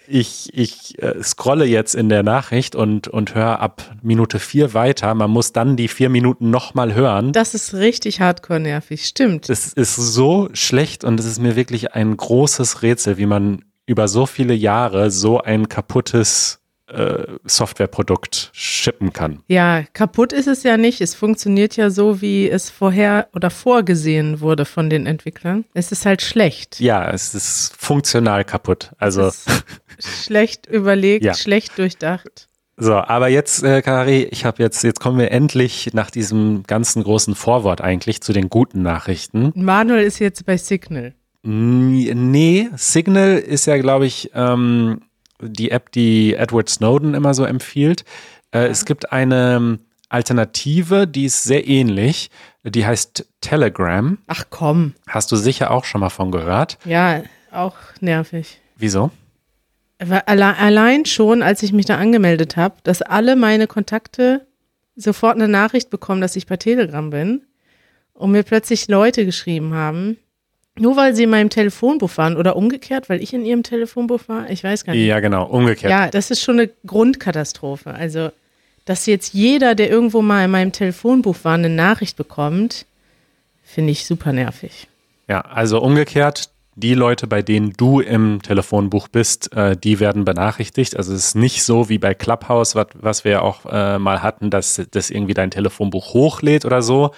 ich, 0.08 0.50
ich 0.52 1.02
äh, 1.02 1.22
scrolle 1.22 1.64
jetzt 1.64 1.94
in 1.94 2.08
der 2.08 2.22
Nachricht 2.22 2.74
und, 2.74 3.08
und 3.08 3.34
höre 3.34 3.60
ab 3.60 3.94
Minute 4.02 4.38
vier 4.38 4.74
weiter. 4.74 5.14
Man 5.14 5.30
muss 5.30 5.52
dann 5.52 5.76
die 5.76 5.88
vier 5.88 6.08
Minuten 6.08 6.50
nochmal 6.50 6.94
hören. 6.94 7.32
Das 7.32 7.54
ist 7.54 7.74
richtig 7.74 8.20
hardcore 8.20 8.60
nervig, 8.60 9.04
stimmt. 9.04 9.48
Es 9.48 9.72
ist 9.72 9.96
so 9.96 10.48
schlecht 10.52 11.04
und 11.04 11.20
es 11.20 11.26
ist 11.26 11.40
mir 11.40 11.56
wirklich 11.56 11.94
ein 11.94 12.16
großes 12.16 12.82
Rätsel, 12.82 13.18
wie 13.18 13.26
man 13.26 13.64
über 13.86 14.08
so 14.08 14.26
viele 14.26 14.54
Jahre 14.54 15.10
so 15.10 15.40
ein 15.40 15.68
kaputtes 15.68 16.60
Softwareprodukt 17.44 18.50
shippen 18.52 19.12
kann. 19.12 19.40
Ja, 19.48 19.82
kaputt 19.92 20.32
ist 20.32 20.46
es 20.46 20.62
ja 20.62 20.76
nicht. 20.76 21.00
Es 21.00 21.14
funktioniert 21.14 21.76
ja 21.76 21.90
so, 21.90 22.20
wie 22.20 22.48
es 22.48 22.70
vorher 22.70 23.28
oder 23.34 23.50
vorgesehen 23.50 24.40
wurde 24.40 24.64
von 24.64 24.88
den 24.90 25.06
Entwicklern. 25.06 25.64
Es 25.74 25.92
ist 25.92 26.06
halt 26.06 26.22
schlecht. 26.22 26.78
Ja, 26.80 27.10
es 27.10 27.34
ist 27.34 27.74
funktional 27.78 28.44
kaputt. 28.44 28.92
Also 28.98 29.30
schlecht 29.98 30.66
überlegt, 30.70 31.24
Ja. 31.24 31.34
schlecht 31.34 31.76
durchdacht. 31.78 32.48
so, 32.76 32.94
aber 32.94 33.28
jetzt, 33.28 33.62
äh, 33.62 33.82
Kari, 33.82 34.24
ich 34.30 34.44
habe 34.44 34.62
jetzt, 34.62 34.82
jetzt 34.84 35.00
kommen 35.00 35.18
wir 35.18 35.30
endlich 35.32 35.90
nach 35.94 36.10
diesem 36.10 36.62
ganzen 36.64 37.02
großen 37.02 37.34
Vorwort 37.34 37.80
eigentlich 37.80 38.20
zu 38.20 38.32
den 38.32 38.48
guten 38.48 38.82
Nachrichten. 38.82 39.52
Manuel 39.54 40.04
ist 40.04 40.18
jetzt 40.18 40.44
bei 40.46 40.56
Signal. 40.56 41.14
Nee, 41.42 42.68
Signal 42.76 43.38
ist 43.38 43.66
ja, 43.66 43.76
glaube 43.78 44.06
ich, 44.06 44.30
ähm, 44.34 45.00
die 45.40 45.70
App, 45.70 45.92
die 45.92 46.34
Edward 46.34 46.68
Snowden 46.68 47.14
immer 47.14 47.34
so 47.34 47.44
empfiehlt. 47.44 48.04
Äh, 48.52 48.66
Es 48.66 48.84
gibt 48.84 49.12
eine 49.12 49.78
Alternative, 50.08 51.06
die 51.06 51.24
ist 51.24 51.44
sehr 51.44 51.66
ähnlich. 51.66 52.30
Die 52.64 52.86
heißt 52.86 53.26
Telegram. 53.40 54.18
Ach 54.26 54.44
komm. 54.50 54.94
Hast 55.08 55.30
du 55.32 55.36
sicher 55.36 55.70
auch 55.70 55.84
schon 55.84 56.00
mal 56.00 56.10
von 56.10 56.30
gehört. 56.30 56.78
Ja, 56.84 57.22
auch 57.52 57.74
nervig. 58.00 58.60
Wieso? 58.76 59.10
Alle- 59.98 60.56
Allein 60.58 61.06
schon, 61.06 61.42
als 61.42 61.62
ich 61.62 61.72
mich 61.72 61.86
da 61.86 61.96
angemeldet 61.96 62.56
habe, 62.56 62.76
dass 62.82 63.02
alle 63.02 63.34
meine 63.34 63.66
Kontakte 63.66 64.46
sofort 64.94 65.36
eine 65.36 65.48
Nachricht 65.48 65.90
bekommen, 65.90 66.20
dass 66.20 66.36
ich 66.36 66.46
bei 66.46 66.56
Telegram 66.56 67.08
bin 67.10 67.42
und 68.12 68.30
mir 68.32 68.42
plötzlich 68.42 68.88
Leute 68.88 69.24
geschrieben 69.24 69.74
haben, 69.74 70.18
nur 70.78 70.96
weil 70.96 71.14
sie 71.14 71.24
in 71.24 71.30
meinem 71.30 71.50
Telefonbuch 71.50 72.16
waren 72.16 72.36
oder 72.36 72.56
umgekehrt, 72.56 73.08
weil 73.08 73.22
ich 73.22 73.32
in 73.32 73.44
ihrem 73.44 73.62
Telefonbuch 73.62 74.20
war, 74.26 74.50
ich 74.50 74.62
weiß 74.62 74.84
gar 74.84 74.94
nicht. 74.94 75.06
Ja, 75.06 75.20
genau, 75.20 75.46
umgekehrt. 75.46 75.90
Ja, 75.90 76.08
das 76.08 76.30
ist 76.30 76.42
schon 76.42 76.58
eine 76.58 76.70
Grundkatastrophe. 76.86 77.94
Also, 77.94 78.30
dass 78.84 79.06
jetzt 79.06 79.34
jeder, 79.34 79.74
der 79.74 79.90
irgendwo 79.90 80.22
mal 80.22 80.44
in 80.44 80.50
meinem 80.50 80.72
Telefonbuch 80.72 81.36
war, 81.42 81.54
eine 81.54 81.70
Nachricht 81.70 82.16
bekommt, 82.16 82.86
finde 83.64 83.92
ich 83.92 84.06
super 84.06 84.32
nervig. 84.32 84.88
Ja, 85.28 85.40
also 85.40 85.80
umgekehrt, 85.80 86.50
die 86.76 86.94
Leute, 86.94 87.26
bei 87.26 87.40
denen 87.40 87.72
du 87.72 88.00
im 88.00 88.42
Telefonbuch 88.42 89.08
bist, 89.08 89.52
äh, 89.56 89.76
die 89.76 89.98
werden 89.98 90.24
benachrichtigt. 90.26 90.96
Also 90.96 91.14
es 91.14 91.28
ist 91.28 91.34
nicht 91.34 91.64
so 91.64 91.88
wie 91.88 91.98
bei 91.98 92.12
Clubhouse, 92.12 92.74
was, 92.74 92.88
was 92.94 93.24
wir 93.24 93.42
auch 93.42 93.64
äh, 93.64 93.98
mal 93.98 94.22
hatten, 94.22 94.50
dass 94.50 94.82
das 94.90 95.10
irgendwie 95.10 95.34
dein 95.34 95.50
Telefonbuch 95.50 96.12
hochlädt 96.12 96.66
oder 96.66 96.82
so. 96.82 97.12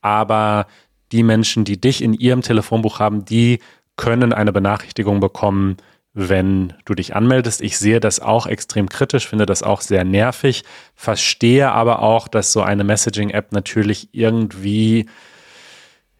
Aber 0.00 0.66
die 1.12 1.22
Menschen, 1.22 1.64
die 1.64 1.80
dich 1.80 2.02
in 2.02 2.14
ihrem 2.14 2.42
Telefonbuch 2.42 2.98
haben, 2.98 3.24
die 3.24 3.60
können 3.96 4.32
eine 4.32 4.52
Benachrichtigung 4.52 5.20
bekommen, 5.20 5.76
wenn 6.14 6.74
du 6.84 6.94
dich 6.94 7.14
anmeldest. 7.14 7.60
Ich 7.60 7.78
sehe 7.78 8.00
das 8.00 8.20
auch 8.20 8.46
extrem 8.46 8.88
kritisch, 8.88 9.28
finde 9.28 9.46
das 9.46 9.62
auch 9.62 9.80
sehr 9.80 10.04
nervig, 10.04 10.64
verstehe 10.94 11.70
aber 11.70 12.02
auch, 12.02 12.28
dass 12.28 12.52
so 12.52 12.62
eine 12.62 12.84
Messaging-App 12.84 13.52
natürlich 13.52 14.08
irgendwie 14.12 15.06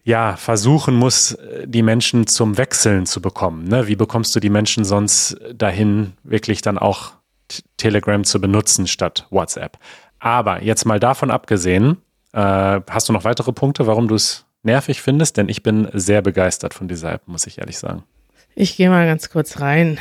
ja, 0.03 0.35
versuchen 0.35 0.95
muss, 0.95 1.37
die 1.65 1.81
Menschen 1.81 2.27
zum 2.27 2.57
Wechseln 2.57 3.05
zu 3.05 3.21
bekommen. 3.21 3.67
Ne? 3.67 3.87
Wie 3.87 3.95
bekommst 3.95 4.35
du 4.35 4.39
die 4.39 4.49
Menschen 4.49 4.83
sonst 4.83 5.37
dahin, 5.53 6.13
wirklich 6.23 6.61
dann 6.61 6.77
auch 6.77 7.13
Telegram 7.77 8.23
zu 8.23 8.41
benutzen 8.41 8.87
statt 8.87 9.27
WhatsApp? 9.29 9.77
Aber 10.19 10.61
jetzt 10.61 10.85
mal 10.85 10.99
davon 10.99 11.31
abgesehen, 11.31 11.97
äh, 12.33 12.81
hast 12.89 13.07
du 13.07 13.13
noch 13.13 13.23
weitere 13.23 13.53
Punkte, 13.53 13.87
warum 13.87 14.07
du 14.07 14.15
es 14.15 14.45
nervig 14.63 15.01
findest? 15.01 15.37
Denn 15.37 15.49
ich 15.49 15.63
bin 15.63 15.87
sehr 15.93 16.21
begeistert 16.21 16.73
von 16.73 16.87
dieser 16.87 17.13
App, 17.13 17.27
muss 17.27 17.47
ich 17.47 17.59
ehrlich 17.59 17.77
sagen. 17.77 18.03
Ich 18.55 18.75
gehe 18.77 18.89
mal 18.89 19.05
ganz 19.05 19.29
kurz 19.29 19.59
rein. 19.59 19.97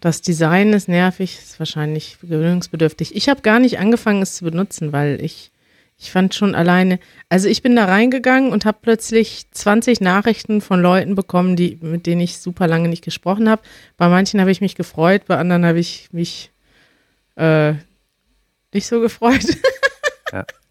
Das 0.00 0.20
Design 0.20 0.72
ist 0.72 0.88
nervig, 0.88 1.38
ist 1.38 1.58
wahrscheinlich 1.58 2.18
gewöhnungsbedürftig. 2.20 3.14
Ich 3.14 3.28
habe 3.28 3.42
gar 3.42 3.58
nicht 3.58 3.78
angefangen, 3.78 4.22
es 4.22 4.34
zu 4.34 4.44
benutzen, 4.44 4.92
weil 4.92 5.20
ich, 5.22 5.52
ich 5.96 6.10
fand 6.10 6.34
schon 6.34 6.54
alleine, 6.54 6.98
also 7.28 7.48
ich 7.48 7.62
bin 7.62 7.74
da 7.76 7.86
reingegangen 7.86 8.52
und 8.52 8.64
habe 8.64 8.78
plötzlich 8.82 9.46
20 9.50 10.00
Nachrichten 10.00 10.60
von 10.60 10.80
Leuten 10.80 11.14
bekommen, 11.14 11.56
die, 11.56 11.78
mit 11.80 12.06
denen 12.06 12.20
ich 12.20 12.38
super 12.38 12.66
lange 12.66 12.88
nicht 12.88 13.04
gesprochen 13.04 13.48
habe. 13.48 13.62
Bei 13.96 14.08
manchen 14.08 14.40
habe 14.40 14.50
ich 14.50 14.60
mich 14.60 14.74
gefreut, 14.74 15.22
bei 15.26 15.38
anderen 15.38 15.64
habe 15.64 15.78
ich 15.78 16.08
mich 16.12 16.50
äh, 17.36 17.74
nicht 18.72 18.86
so 18.86 19.00
gefreut. 19.00 19.46
Ja. 20.32 20.44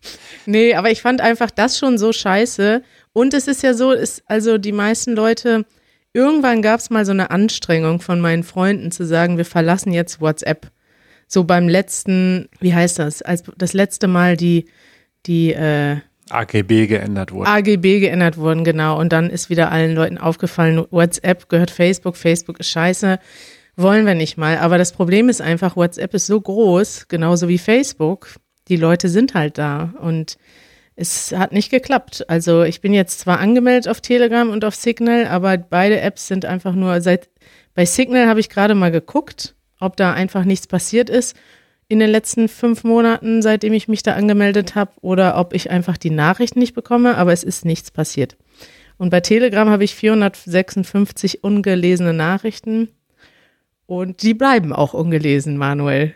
Nee, 0.46 0.76
aber 0.76 0.92
ich 0.92 1.02
fand 1.02 1.22
einfach 1.22 1.52
das 1.52 1.78
schon 1.78 1.98
so 1.98 2.12
scheiße. 2.12 2.84
Und 3.14 3.34
es 3.34 3.48
ist 3.48 3.64
ja 3.64 3.74
so, 3.74 3.92
ist, 3.92 4.24
also 4.28 4.58
die 4.58 4.72
meisten 4.72 5.16
Leute, 5.16 5.66
irgendwann 6.14 6.62
gab 6.62 6.80
es 6.80 6.90
mal 6.90 7.06
so 7.06 7.12
eine 7.12 7.32
Anstrengung 7.32 8.00
von 8.00 8.20
meinen 8.20 8.44
Freunden 8.44 8.92
zu 8.92 9.06
sagen, 9.06 9.38
wir 9.38 9.46
verlassen 9.46 9.92
jetzt 9.92 10.22
WhatsApp. 10.22 10.72
So 11.28 11.44
beim 11.44 11.68
letzten, 11.68 12.50
wie 12.60 12.74
heißt 12.74 13.00
das, 13.00 13.22
als 13.22 13.44
das 13.58 13.74
letzte 13.74 14.08
Mal 14.08 14.38
die, 14.38 14.66
die 15.26 15.54
äh, 15.54 15.98
AGB 16.30 16.88
geändert 16.88 17.32
wurde. 17.32 17.50
AGB 17.50 18.00
geändert 18.00 18.38
wurden, 18.38 18.64
genau. 18.64 19.00
Und 19.00 19.12
dann 19.12 19.30
ist 19.30 19.50
wieder 19.50 19.72
allen 19.72 19.96
Leuten 19.96 20.18
aufgefallen, 20.18 20.86
WhatsApp 20.90 21.50
gehört 21.50 21.72
Facebook, 21.72 22.16
Facebook 22.16 22.60
ist 22.60 22.70
scheiße, 22.70 23.20
wollen 23.76 24.06
wir 24.06 24.16
nicht 24.16 24.38
mal. 24.38 24.58
Aber 24.58 24.78
das 24.78 24.92
Problem 24.92 25.30
ist 25.30 25.42
einfach, 25.42 25.76
WhatsApp 25.76 26.14
ist 26.14 26.28
so 26.28 26.40
groß, 26.40 27.08
genauso 27.08 27.48
wie 27.48 27.58
Facebook. 27.58 28.30
Die 28.68 28.78
Leute 28.78 29.10
sind 29.10 29.34
halt 29.34 29.58
da 29.58 29.94
und 30.02 30.38
es 30.96 31.34
hat 31.34 31.52
nicht 31.52 31.70
geklappt. 31.70 32.30
Also 32.30 32.64
ich 32.64 32.82
bin 32.82 32.94
jetzt 32.94 33.20
zwar 33.20 33.40
angemeldet 33.40 33.88
auf 33.88 34.02
Telegram 34.02 34.50
und 34.50 34.64
auf 34.66 34.76
Signal, 34.76 35.28
aber 35.28 35.58
beide 35.58 36.00
Apps 36.00 36.28
sind 36.28 36.46
einfach 36.46 36.74
nur 36.74 37.02
seit, 37.02 37.30
bei 37.74 37.86
Signal 37.86 38.28
habe 38.28 38.40
ich 38.40 38.50
gerade 38.50 38.76
mal 38.76 38.92
geguckt, 38.92 39.56
ob 39.80 39.98
da 39.98 40.14
einfach 40.14 40.46
nichts 40.46 40.68
passiert 40.68 41.10
ist 41.10 41.36
in 41.88 42.00
den 42.00 42.10
letzten 42.10 42.48
fünf 42.48 42.84
Monaten, 42.84 43.42
seitdem 43.42 43.74
ich 43.74 43.88
mich 43.88 44.02
da 44.02 44.14
angemeldet 44.14 44.76
habe, 44.76 44.92
oder 45.02 45.38
ob 45.38 45.54
ich 45.54 45.70
einfach 45.70 45.98
die 45.98 46.10
Nachrichten 46.10 46.60
nicht 46.60 46.74
bekomme, 46.74 47.16
aber 47.16 47.32
es 47.32 47.44
ist 47.44 47.66
nichts 47.66 47.92
passiert. 47.92 48.38
Und 48.98 49.10
bei 49.10 49.20
Telegram 49.20 49.70
habe 49.70 49.84
ich 49.84 49.94
456 49.94 51.44
ungelesene 51.44 52.14
Nachrichten 52.14 52.90
und 53.86 54.24
die 54.24 54.34
bleiben 54.34 54.74
auch 54.74 54.94
ungelesen, 54.94 55.58
Manuel. 55.58 56.16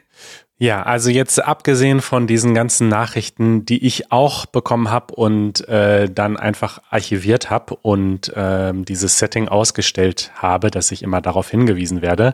Ja, 0.61 0.83
also 0.83 1.09
jetzt 1.09 1.41
abgesehen 1.41 2.01
von 2.01 2.27
diesen 2.27 2.53
ganzen 2.53 2.89
Nachrichten, 2.89 3.63
die 3.63 3.85
ich 3.85 4.11
auch 4.11 4.45
bekommen 4.45 4.91
habe 4.91 5.15
und 5.15 5.65
äh, 5.69 6.09
dann 6.09 6.35
einfach 6.35 6.81
archiviert 6.89 7.49
habe 7.49 7.75
und 7.75 8.33
ähm, 8.35 8.83
dieses 8.83 9.19
Setting 9.19 9.47
ausgestellt 9.47 10.31
habe, 10.35 10.69
dass 10.69 10.91
ich 10.91 11.01
immer 11.01 11.21
darauf 11.21 11.49
hingewiesen 11.49 12.01
werde, 12.01 12.33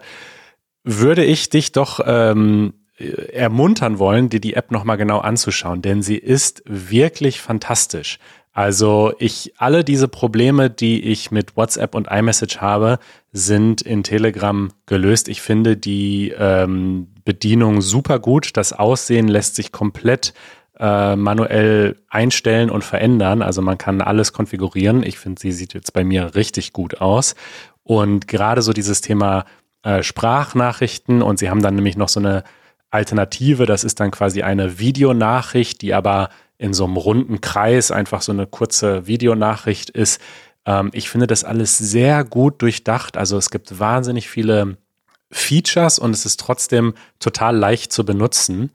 würde 0.84 1.24
ich 1.24 1.52
dich 1.52 1.72
doch 1.72 2.00
ähm, 2.04 2.74
ermuntern 2.98 4.00
wollen, 4.00 4.30
dir 4.30 4.40
die 4.40 4.56
App 4.56 4.72
nochmal 4.72 4.98
genau 4.98 5.20
anzuschauen, 5.20 5.84
denn 5.84 6.02
sie 6.02 6.18
ist 6.18 6.64
wirklich 6.66 7.42
fantastisch. 7.42 8.18
Also 8.54 9.14
ich, 9.20 9.54
alle 9.58 9.84
diese 9.84 10.08
Probleme, 10.08 10.72
die 10.72 11.04
ich 11.04 11.30
mit 11.30 11.56
WhatsApp 11.58 11.94
und 11.94 12.08
iMessage 12.10 12.58
habe, 12.60 12.98
sind 13.32 13.84
in 13.84 14.02
Telegram 14.02 14.72
gelöst. 14.88 15.28
Ich 15.28 15.42
finde 15.42 15.78
die 15.78 16.34
ähm, 16.36 17.08
Bedienung 17.26 17.82
super 17.82 18.20
gut. 18.20 18.56
Das 18.56 18.72
Aussehen 18.72 19.28
lässt 19.28 19.56
sich 19.56 19.72
komplett 19.72 20.34
äh, 20.80 21.16
manuell 21.16 21.98
einstellen 22.10 22.70
und 22.70 22.84
verändern. 22.84 23.42
Also 23.42 23.62
man 23.62 23.78
kann 23.78 24.02
alles 24.02 24.34
konfigurieren. 24.34 25.04
Ich 25.04 25.18
finde, 25.18 25.42
sie 25.42 25.52
sieht 25.52 25.74
jetzt 25.74 25.94
bei 25.94 26.04
mir 26.04 26.36
richtig 26.36 26.72
gut 26.72 27.02
aus. 27.02 27.36
Und 27.84 28.28
gerade 28.28 28.62
so 28.62 28.74
dieses 28.74 29.02
Thema 29.02 29.46
äh, 29.84 30.04
Sprachnachrichten 30.04 31.22
und 31.22 31.40
sie 31.40 31.50
haben 31.50 31.62
dann 31.62 31.76
nämlich 31.76 31.98
noch 31.98 32.10
so 32.10 32.20
eine 32.20 32.44
Alternative, 32.92 33.66
das 33.66 33.84
ist 33.84 34.00
dann 34.00 34.12
quasi 34.12 34.42
eine 34.42 34.80
Videonachricht, 34.80 35.82
die 35.82 35.94
aber 35.94 36.30
in 36.58 36.74
so 36.74 36.86
einem 36.86 36.98
runden 36.98 37.42
Kreis 37.42 37.92
einfach 37.92 38.22
so 38.22 38.32
eine 38.32 38.48
kurze 38.48 39.06
Videonachricht 39.06 39.90
ist. 39.90 40.22
Ähm, 40.66 40.90
ich 40.94 41.10
finde 41.10 41.28
das 41.28 41.44
alles 41.44 41.78
sehr 41.78 42.24
gut 42.24 42.62
durchdacht. 42.62 43.18
Also 43.18 43.38
es 43.38 43.50
gibt 43.50 43.80
wahnsinnig 43.80 44.30
viele 44.30 44.78
Features 45.32 46.00
und 46.00 46.12
es 46.12 46.26
ist 46.26 46.40
trotzdem 46.40 46.94
total 47.20 47.56
leicht 47.56 47.92
zu 47.92 48.06
benutzen. 48.06 48.72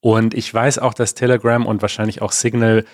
Und 0.00 0.34
ich 0.34 0.52
weiß 0.52 0.78
auch, 0.80 0.94
dass 0.94 1.14
Telegram 1.14 1.64
und 1.64 1.80
wahrscheinlich 1.80 2.22
auch 2.22 2.32
Signal 2.32 2.84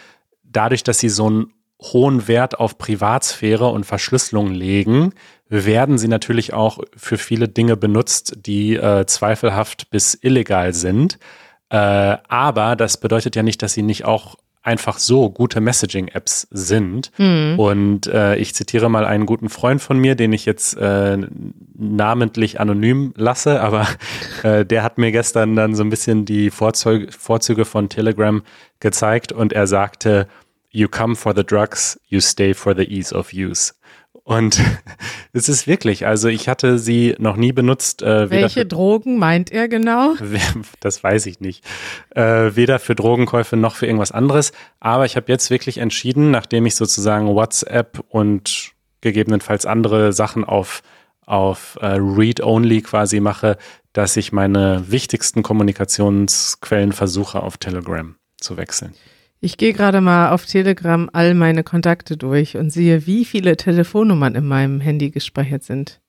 dadurch, 0.42 0.82
dass 0.82 0.98
sie 0.98 1.08
so 1.08 1.26
einen 1.26 1.52
hohen 1.80 2.26
Wert 2.26 2.58
auf 2.58 2.76
Privatsphäre 2.76 3.68
und 3.68 3.84
Verschlüsselung 3.84 4.52
legen, 4.52 5.14
werden 5.48 5.96
sie 5.96 6.08
natürlich 6.08 6.52
auch 6.52 6.80
für 6.96 7.18
viele 7.18 7.48
Dinge 7.48 7.76
benutzt, 7.76 8.36
die 8.46 8.74
äh, 8.76 9.06
zweifelhaft 9.06 9.90
bis 9.90 10.14
illegal 10.20 10.74
sind. 10.74 11.18
Äh, 11.70 11.76
aber 12.28 12.76
das 12.76 12.98
bedeutet 12.98 13.36
ja 13.36 13.42
nicht, 13.42 13.62
dass 13.62 13.74
sie 13.74 13.82
nicht 13.82 14.04
auch 14.04 14.36
einfach 14.68 14.98
so 14.98 15.30
gute 15.30 15.60
Messaging-Apps 15.60 16.46
sind. 16.50 17.10
Mhm. 17.16 17.58
Und 17.58 18.06
äh, 18.06 18.36
ich 18.36 18.54
zitiere 18.54 18.90
mal 18.90 19.06
einen 19.06 19.24
guten 19.24 19.48
Freund 19.48 19.80
von 19.80 19.98
mir, 19.98 20.14
den 20.14 20.32
ich 20.34 20.44
jetzt 20.44 20.76
äh, 20.76 21.16
namentlich 21.74 22.60
anonym 22.60 23.14
lasse, 23.16 23.60
aber 23.62 23.88
äh, 24.42 24.66
der 24.66 24.82
hat 24.82 24.98
mir 24.98 25.10
gestern 25.10 25.56
dann 25.56 25.74
so 25.74 25.82
ein 25.82 25.90
bisschen 25.90 26.26
die 26.26 26.50
Vorzüge, 26.50 27.10
Vorzüge 27.10 27.64
von 27.64 27.88
Telegram 27.88 28.42
gezeigt 28.78 29.32
und 29.32 29.54
er 29.54 29.66
sagte, 29.66 30.28
You 30.70 30.86
come 30.86 31.16
for 31.16 31.34
the 31.34 31.44
drugs, 31.44 31.98
you 32.08 32.20
stay 32.20 32.52
for 32.52 32.76
the 32.76 32.84
ease 32.84 33.14
of 33.14 33.32
use. 33.32 33.72
Und 34.28 34.60
es 35.32 35.48
ist 35.48 35.66
wirklich, 35.66 36.06
also 36.06 36.28
ich 36.28 36.50
hatte 36.50 36.78
sie 36.78 37.14
noch 37.18 37.36
nie 37.36 37.52
benutzt. 37.52 38.02
Äh, 38.02 38.28
Welche 38.28 38.66
Drogen 38.66 39.16
meint 39.18 39.50
er 39.50 39.68
genau? 39.68 40.16
Das 40.80 41.02
weiß 41.02 41.24
ich 41.24 41.40
nicht. 41.40 41.64
Äh, 42.14 42.54
weder 42.54 42.78
für 42.78 42.94
Drogenkäufe 42.94 43.56
noch 43.56 43.74
für 43.74 43.86
irgendwas 43.86 44.12
anderes. 44.12 44.52
Aber 44.80 45.06
ich 45.06 45.16
habe 45.16 45.32
jetzt 45.32 45.48
wirklich 45.48 45.78
entschieden, 45.78 46.30
nachdem 46.30 46.66
ich 46.66 46.74
sozusagen 46.74 47.28
WhatsApp 47.28 48.04
und 48.10 48.72
gegebenenfalls 49.00 49.64
andere 49.64 50.12
Sachen 50.12 50.44
auf, 50.44 50.82
auf 51.24 51.78
äh, 51.80 51.86
Read-Only 51.86 52.82
quasi 52.82 53.20
mache, 53.20 53.56
dass 53.94 54.14
ich 54.18 54.30
meine 54.30 54.84
wichtigsten 54.88 55.42
Kommunikationsquellen 55.42 56.92
versuche, 56.92 57.42
auf 57.42 57.56
Telegram 57.56 58.14
zu 58.36 58.58
wechseln. 58.58 58.92
Ich 59.40 59.56
gehe 59.56 59.72
gerade 59.72 60.00
mal 60.00 60.30
auf 60.30 60.46
Telegram 60.46 61.08
all 61.12 61.34
meine 61.34 61.62
Kontakte 61.62 62.16
durch 62.16 62.56
und 62.56 62.70
sehe, 62.70 63.06
wie 63.06 63.24
viele 63.24 63.56
Telefonnummern 63.56 64.34
in 64.34 64.46
meinem 64.46 64.80
Handy 64.80 65.10
gespeichert 65.10 65.62
sind. 65.62 66.00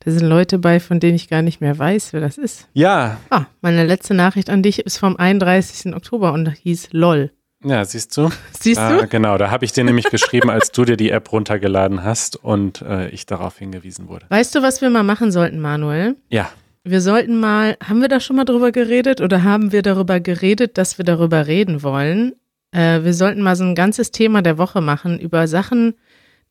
Da 0.00 0.12
sind 0.12 0.26
Leute 0.26 0.58
bei, 0.58 0.78
von 0.78 1.00
denen 1.00 1.16
ich 1.16 1.28
gar 1.28 1.42
nicht 1.42 1.60
mehr 1.60 1.76
weiß, 1.76 2.12
wer 2.12 2.20
das 2.20 2.38
ist. 2.38 2.68
Ja. 2.74 3.18
Ah, 3.30 3.46
meine 3.60 3.84
letzte 3.84 4.14
Nachricht 4.14 4.50
an 4.50 4.62
dich 4.62 4.78
ist 4.78 4.98
vom 4.98 5.16
31. 5.16 5.96
Oktober 5.96 6.32
und 6.32 6.48
hieß 6.48 6.90
LOL. 6.92 7.32
Ja, 7.64 7.84
siehst 7.84 8.16
du? 8.16 8.30
Siehst 8.52 8.78
da, 8.78 8.98
du? 8.98 9.08
Genau, 9.08 9.36
da 9.36 9.50
habe 9.50 9.64
ich 9.64 9.72
dir 9.72 9.82
nämlich 9.82 10.04
geschrieben, 10.10 10.50
als 10.50 10.70
du 10.70 10.84
dir 10.84 10.96
die 10.96 11.10
App 11.10 11.32
runtergeladen 11.32 12.04
hast 12.04 12.36
und 12.36 12.82
äh, 12.82 13.08
ich 13.08 13.26
darauf 13.26 13.58
hingewiesen 13.58 14.06
wurde. 14.08 14.26
Weißt 14.28 14.54
du, 14.54 14.62
was 14.62 14.80
wir 14.80 14.90
mal 14.90 15.02
machen 15.02 15.32
sollten, 15.32 15.58
Manuel? 15.58 16.14
Ja. 16.28 16.50
Wir 16.84 17.00
sollten 17.00 17.40
mal, 17.40 17.76
haben 17.82 18.00
wir 18.00 18.08
da 18.08 18.20
schon 18.20 18.36
mal 18.36 18.44
drüber 18.44 18.70
geredet 18.70 19.20
oder 19.20 19.42
haben 19.42 19.72
wir 19.72 19.82
darüber 19.82 20.20
geredet, 20.20 20.78
dass 20.78 20.98
wir 20.98 21.04
darüber 21.04 21.48
reden 21.48 21.82
wollen, 21.82 22.34
äh, 22.76 23.04
wir 23.04 23.14
sollten 23.14 23.42
mal 23.42 23.56
so 23.56 23.64
ein 23.64 23.74
ganzes 23.74 24.10
Thema 24.10 24.42
der 24.42 24.58
Woche 24.58 24.80
machen 24.80 25.18
über 25.18 25.48
Sachen, 25.48 25.94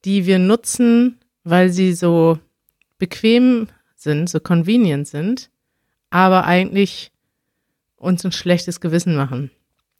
die 0.05 0.25
wir 0.25 0.39
nutzen, 0.39 1.19
weil 1.43 1.69
sie 1.69 1.93
so 1.93 2.39
bequem 2.97 3.67
sind, 3.95 4.29
so 4.29 4.39
convenient 4.39 5.07
sind, 5.07 5.51
aber 6.09 6.45
eigentlich 6.45 7.11
uns 7.95 8.25
ein 8.25 8.31
schlechtes 8.31 8.81
Gewissen 8.81 9.15
machen. 9.15 9.51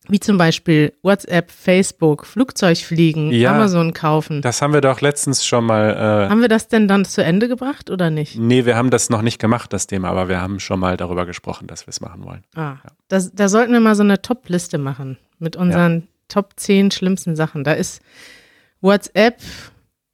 Wie 0.08 0.20
zum 0.20 0.38
Beispiel 0.38 0.94
WhatsApp, 1.02 1.50
Facebook, 1.50 2.28
Flugzeugfliegen, 2.28 3.32
ja, 3.32 3.56
Amazon 3.56 3.92
kaufen. 3.94 4.44
Das 4.44 4.62
haben 4.62 4.72
wir 4.72 4.82
doch 4.82 5.02
letztens 5.02 5.44
schon 5.44 5.66
mal. 5.66 5.90
Äh, 5.90 6.30
haben 6.30 6.42
wir 6.42 6.48
das 6.48 6.68
denn 6.68 6.88
dann 6.88 7.06
zu 7.06 7.24
Ende 7.24 7.48
gebracht 7.48 7.90
oder 7.90 8.12
nicht? 8.12 8.38
Nee, 8.38 8.66
wir 8.66 8.76
haben 8.76 8.92
das 8.92 9.10
noch 9.10 9.24
nicht 9.24 9.40
gemacht, 9.40 9.74
das 9.74 9.88
Thema, 9.88 10.10
aber 10.10 10.30
wir 10.30 10.42
haben 10.42 10.60
schon 10.60 10.80
mal 10.80 10.96
darüber 10.96 11.26
gesprochen, 11.26 11.66
dass 11.66 11.88
wir 11.88 11.90
es 11.90 12.02
machen 12.02 12.24
wollen. 12.24 12.44
Ah, 12.54 12.78
ja. 12.84 12.92
das, 13.08 13.34
da 13.34 13.50
sollten 13.50 13.74
wir 13.74 13.80
mal 13.80 13.96
so 13.96 14.04
eine 14.04 14.22
Top-Liste 14.22 14.78
machen 14.78 15.18
mit 15.40 15.56
unseren 15.56 16.02
ja. 16.02 16.08
Top 16.28 16.54
10 16.56 16.92
schlimmsten 16.92 17.36
Sachen. 17.36 17.64
Da 17.64 17.74
ist 17.74 18.02
WhatsApp, 18.82 19.42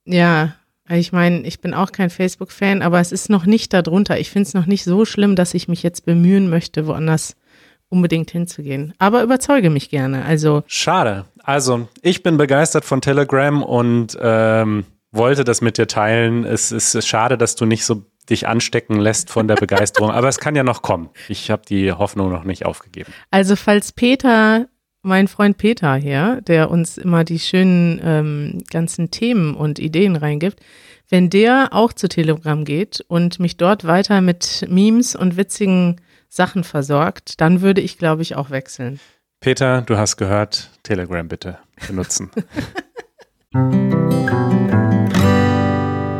ja, 0.05 0.55
ich 0.89 1.11
meine, 1.11 1.41
ich 1.41 1.61
bin 1.61 1.73
auch 1.73 1.91
kein 1.91 2.09
Facebook-Fan, 2.09 2.81
aber 2.81 2.99
es 2.99 3.11
ist 3.11 3.29
noch 3.29 3.45
nicht 3.45 3.73
darunter. 3.73 4.19
Ich 4.19 4.29
finde 4.29 4.47
es 4.47 4.53
noch 4.53 4.65
nicht 4.65 4.83
so 4.83 5.05
schlimm, 5.05 5.35
dass 5.35 5.53
ich 5.53 5.67
mich 5.67 5.83
jetzt 5.83 6.05
bemühen 6.05 6.49
möchte, 6.49 6.87
woanders 6.87 7.35
unbedingt 7.89 8.31
hinzugehen. 8.31 8.93
Aber 8.99 9.23
überzeuge 9.23 9.69
mich 9.69 9.89
gerne. 9.89 10.25
Also 10.25 10.63
schade. 10.67 11.25
Also 11.43 11.87
ich 12.01 12.23
bin 12.23 12.37
begeistert 12.37 12.85
von 12.85 13.01
Telegram 13.01 13.63
und 13.63 14.17
ähm, 14.21 14.85
wollte 15.11 15.43
das 15.43 15.61
mit 15.61 15.77
dir 15.77 15.87
teilen. 15.87 16.45
Es 16.45 16.71
ist 16.71 17.07
schade, 17.07 17.37
dass 17.37 17.55
du 17.55 17.65
nicht 17.65 17.85
so 17.85 18.05
dich 18.29 18.47
anstecken 18.47 18.99
lässt 18.99 19.29
von 19.29 19.47
der 19.47 19.55
Begeisterung, 19.55 20.11
aber 20.11 20.29
es 20.29 20.39
kann 20.39 20.55
ja 20.55 20.63
noch 20.63 20.81
kommen. 20.81 21.09
Ich 21.27 21.51
habe 21.51 21.63
die 21.67 21.91
Hoffnung 21.91 22.31
noch 22.31 22.43
nicht 22.43 22.65
aufgegeben. 22.65 23.11
Also 23.29 23.55
falls 23.55 23.91
Peter 23.91 24.67
mein 25.01 25.27
Freund 25.27 25.57
Peter 25.57 25.95
hier, 25.95 26.41
der 26.41 26.69
uns 26.69 26.97
immer 26.97 27.23
die 27.23 27.39
schönen 27.39 27.99
ähm, 28.03 28.63
ganzen 28.69 29.11
Themen 29.11 29.55
und 29.55 29.79
Ideen 29.79 30.15
reingibt, 30.15 30.59
wenn 31.09 31.29
der 31.29 31.69
auch 31.71 31.93
zu 31.93 32.07
Telegram 32.07 32.63
geht 32.63 33.03
und 33.07 33.39
mich 33.39 33.57
dort 33.57 33.85
weiter 33.85 34.21
mit 34.21 34.65
Memes 34.69 35.15
und 35.15 35.37
witzigen 35.37 35.99
Sachen 36.29 36.63
versorgt, 36.63 37.41
dann 37.41 37.61
würde 37.61 37.81
ich, 37.81 37.97
glaube 37.97 38.21
ich, 38.21 38.35
auch 38.35 38.49
wechseln. 38.49 38.99
Peter, 39.41 39.81
du 39.81 39.97
hast 39.97 40.17
gehört, 40.17 40.69
Telegram 40.83 41.27
bitte 41.27 41.57
benutzen. 41.87 42.31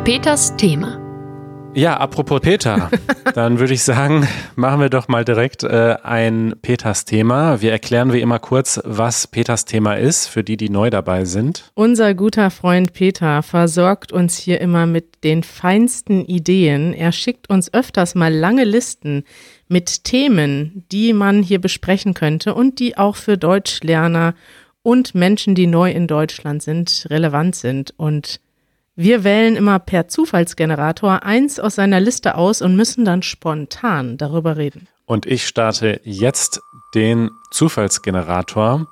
Peters 0.03 0.55
Thema. 0.57 1.00
Ja, 1.73 1.97
apropos 1.97 2.41
Peter, 2.41 2.89
dann 3.33 3.59
würde 3.59 3.73
ich 3.73 3.83
sagen, 3.83 4.27
machen 4.55 4.81
wir 4.81 4.89
doch 4.89 5.07
mal 5.07 5.23
direkt 5.23 5.63
äh, 5.63 5.95
ein 6.03 6.53
Peters 6.61 7.05
Thema. 7.05 7.61
Wir 7.61 7.71
erklären 7.71 8.11
wie 8.11 8.19
immer 8.19 8.39
kurz, 8.39 8.81
was 8.83 9.25
Peters 9.27 9.63
Thema 9.63 9.93
ist, 9.93 10.27
für 10.27 10.43
die, 10.43 10.57
die 10.57 10.69
neu 10.69 10.89
dabei 10.89 11.23
sind. 11.23 11.71
Unser 11.73 12.13
guter 12.13 12.51
Freund 12.51 12.91
Peter 12.91 13.41
versorgt 13.41 14.11
uns 14.11 14.37
hier 14.37 14.59
immer 14.59 14.85
mit 14.85 15.23
den 15.23 15.43
feinsten 15.43 16.25
Ideen. 16.25 16.93
Er 16.93 17.13
schickt 17.13 17.49
uns 17.49 17.73
öfters 17.73 18.15
mal 18.15 18.33
lange 18.33 18.65
Listen 18.65 19.23
mit 19.69 20.03
Themen, 20.03 20.83
die 20.91 21.13
man 21.13 21.41
hier 21.41 21.61
besprechen 21.61 22.13
könnte 22.13 22.53
und 22.53 22.79
die 22.79 22.97
auch 22.97 23.15
für 23.15 23.37
Deutschlerner 23.37 24.35
und 24.83 25.15
Menschen, 25.15 25.55
die 25.55 25.67
neu 25.67 25.91
in 25.91 26.07
Deutschland 26.07 26.63
sind, 26.63 27.07
relevant 27.09 27.55
sind. 27.55 27.93
Und 27.95 28.41
wir 28.95 29.23
wählen 29.23 29.55
immer 29.55 29.79
per 29.79 30.07
Zufallsgenerator 30.07 31.23
eins 31.23 31.59
aus 31.59 31.75
seiner 31.75 31.99
Liste 31.99 32.35
aus 32.35 32.61
und 32.61 32.75
müssen 32.75 33.05
dann 33.05 33.23
spontan 33.23 34.17
darüber 34.17 34.57
reden. 34.57 34.87
Und 35.05 35.25
ich 35.25 35.47
starte 35.47 36.01
jetzt 36.03 36.61
den 36.93 37.31
Zufallsgenerator 37.51 38.87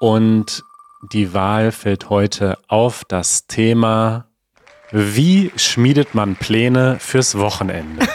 und 0.00 0.64
die 1.12 1.34
Wahl 1.34 1.72
fällt 1.72 2.10
heute 2.10 2.58
auf 2.68 3.04
das 3.04 3.46
Thema, 3.46 4.26
wie 4.90 5.50
schmiedet 5.56 6.14
man 6.14 6.36
Pläne 6.36 6.98
fürs 7.00 7.38
Wochenende? 7.38 8.06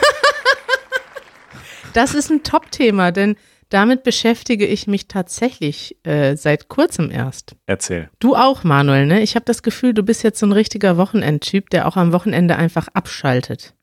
das 1.94 2.14
ist 2.14 2.30
ein 2.30 2.44
Top-Thema, 2.44 3.12
denn 3.12 3.36
damit 3.70 4.04
beschäftige 4.04 4.66
ich 4.66 4.88
mich 4.88 5.08
tatsächlich 5.08 5.98
äh, 6.04 6.36
seit 6.36 6.70
kurzem 6.70 7.12
erst. 7.12 7.56
Erzähl. 7.66 8.10
Du 8.20 8.36
auch, 8.36 8.64
Manuel, 8.64 9.06
ne? 9.06 9.22
Ich 9.22 9.36
habe 9.36 9.46
das 9.46 9.64
Gefühl, 9.64 9.94
du 9.94 10.04
bist 10.04 10.24
jetzt 10.24 10.40
so 10.40 10.46
ein 10.46 10.52
richtiger 10.52 10.98
Wochenendtyp, 10.98 11.70
der 11.70 11.88
auch 11.88 11.98
am 11.98 12.14
Wochenende 12.14 12.56
einfach 12.56 12.88
abschaltet. 12.94 13.74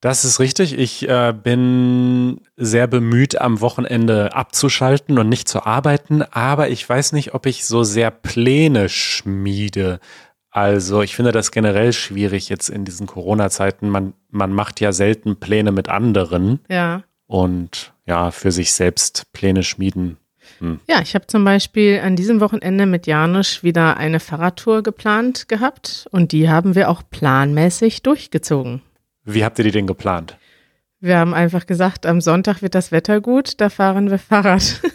Das 0.00 0.24
ist 0.24 0.40
richtig. 0.40 0.78
Ich 0.78 1.08
äh, 1.08 1.32
bin 1.32 2.40
sehr 2.56 2.86
bemüht, 2.86 3.40
am 3.40 3.60
Wochenende 3.60 4.34
abzuschalten 4.34 5.18
und 5.18 5.28
nicht 5.28 5.48
zu 5.48 5.64
arbeiten, 5.64 6.22
aber 6.22 6.68
ich 6.68 6.86
weiß 6.86 7.12
nicht, 7.12 7.34
ob 7.34 7.46
ich 7.46 7.64
so 7.64 7.82
sehr 7.82 8.10
Pläne 8.10 8.88
schmiede. 8.88 10.00
Also 10.50 11.02
ich 11.02 11.16
finde 11.16 11.32
das 11.32 11.50
generell 11.50 11.92
schwierig 11.92 12.48
jetzt 12.48 12.68
in 12.68 12.84
diesen 12.84 13.06
Corona-Zeiten. 13.06 13.88
Man, 13.88 14.14
man 14.30 14.52
macht 14.52 14.80
ja 14.80 14.92
selten 14.92 15.36
Pläne 15.36 15.72
mit 15.72 15.88
anderen. 15.88 16.60
Ja. 16.68 17.02
Und 17.26 17.92
ja, 18.06 18.30
für 18.30 18.52
sich 18.52 18.72
selbst 18.72 19.32
Pläne 19.32 19.62
schmieden. 19.62 20.16
Hm. 20.58 20.80
Ja, 20.88 21.02
ich 21.02 21.14
habe 21.14 21.26
zum 21.26 21.44
Beispiel 21.44 22.00
an 22.00 22.16
diesem 22.16 22.40
Wochenende 22.40 22.86
mit 22.86 23.06
Janusz 23.06 23.62
wieder 23.62 23.96
eine 23.96 24.20
Fahrradtour 24.20 24.82
geplant 24.82 25.48
gehabt 25.48 26.06
und 26.10 26.32
die 26.32 26.48
haben 26.48 26.74
wir 26.74 26.88
auch 26.88 27.02
planmäßig 27.10 28.02
durchgezogen. 28.02 28.82
Wie 29.24 29.44
habt 29.44 29.58
ihr 29.58 29.64
die 29.64 29.72
denn 29.72 29.86
geplant? 29.86 30.38
Wir 31.00 31.18
haben 31.18 31.34
einfach 31.34 31.66
gesagt, 31.66 32.06
am 32.06 32.20
Sonntag 32.20 32.62
wird 32.62 32.74
das 32.74 32.90
Wetter 32.90 33.20
gut, 33.20 33.60
da 33.60 33.68
fahren 33.68 34.10
wir 34.10 34.18
Fahrrad. 34.18 34.80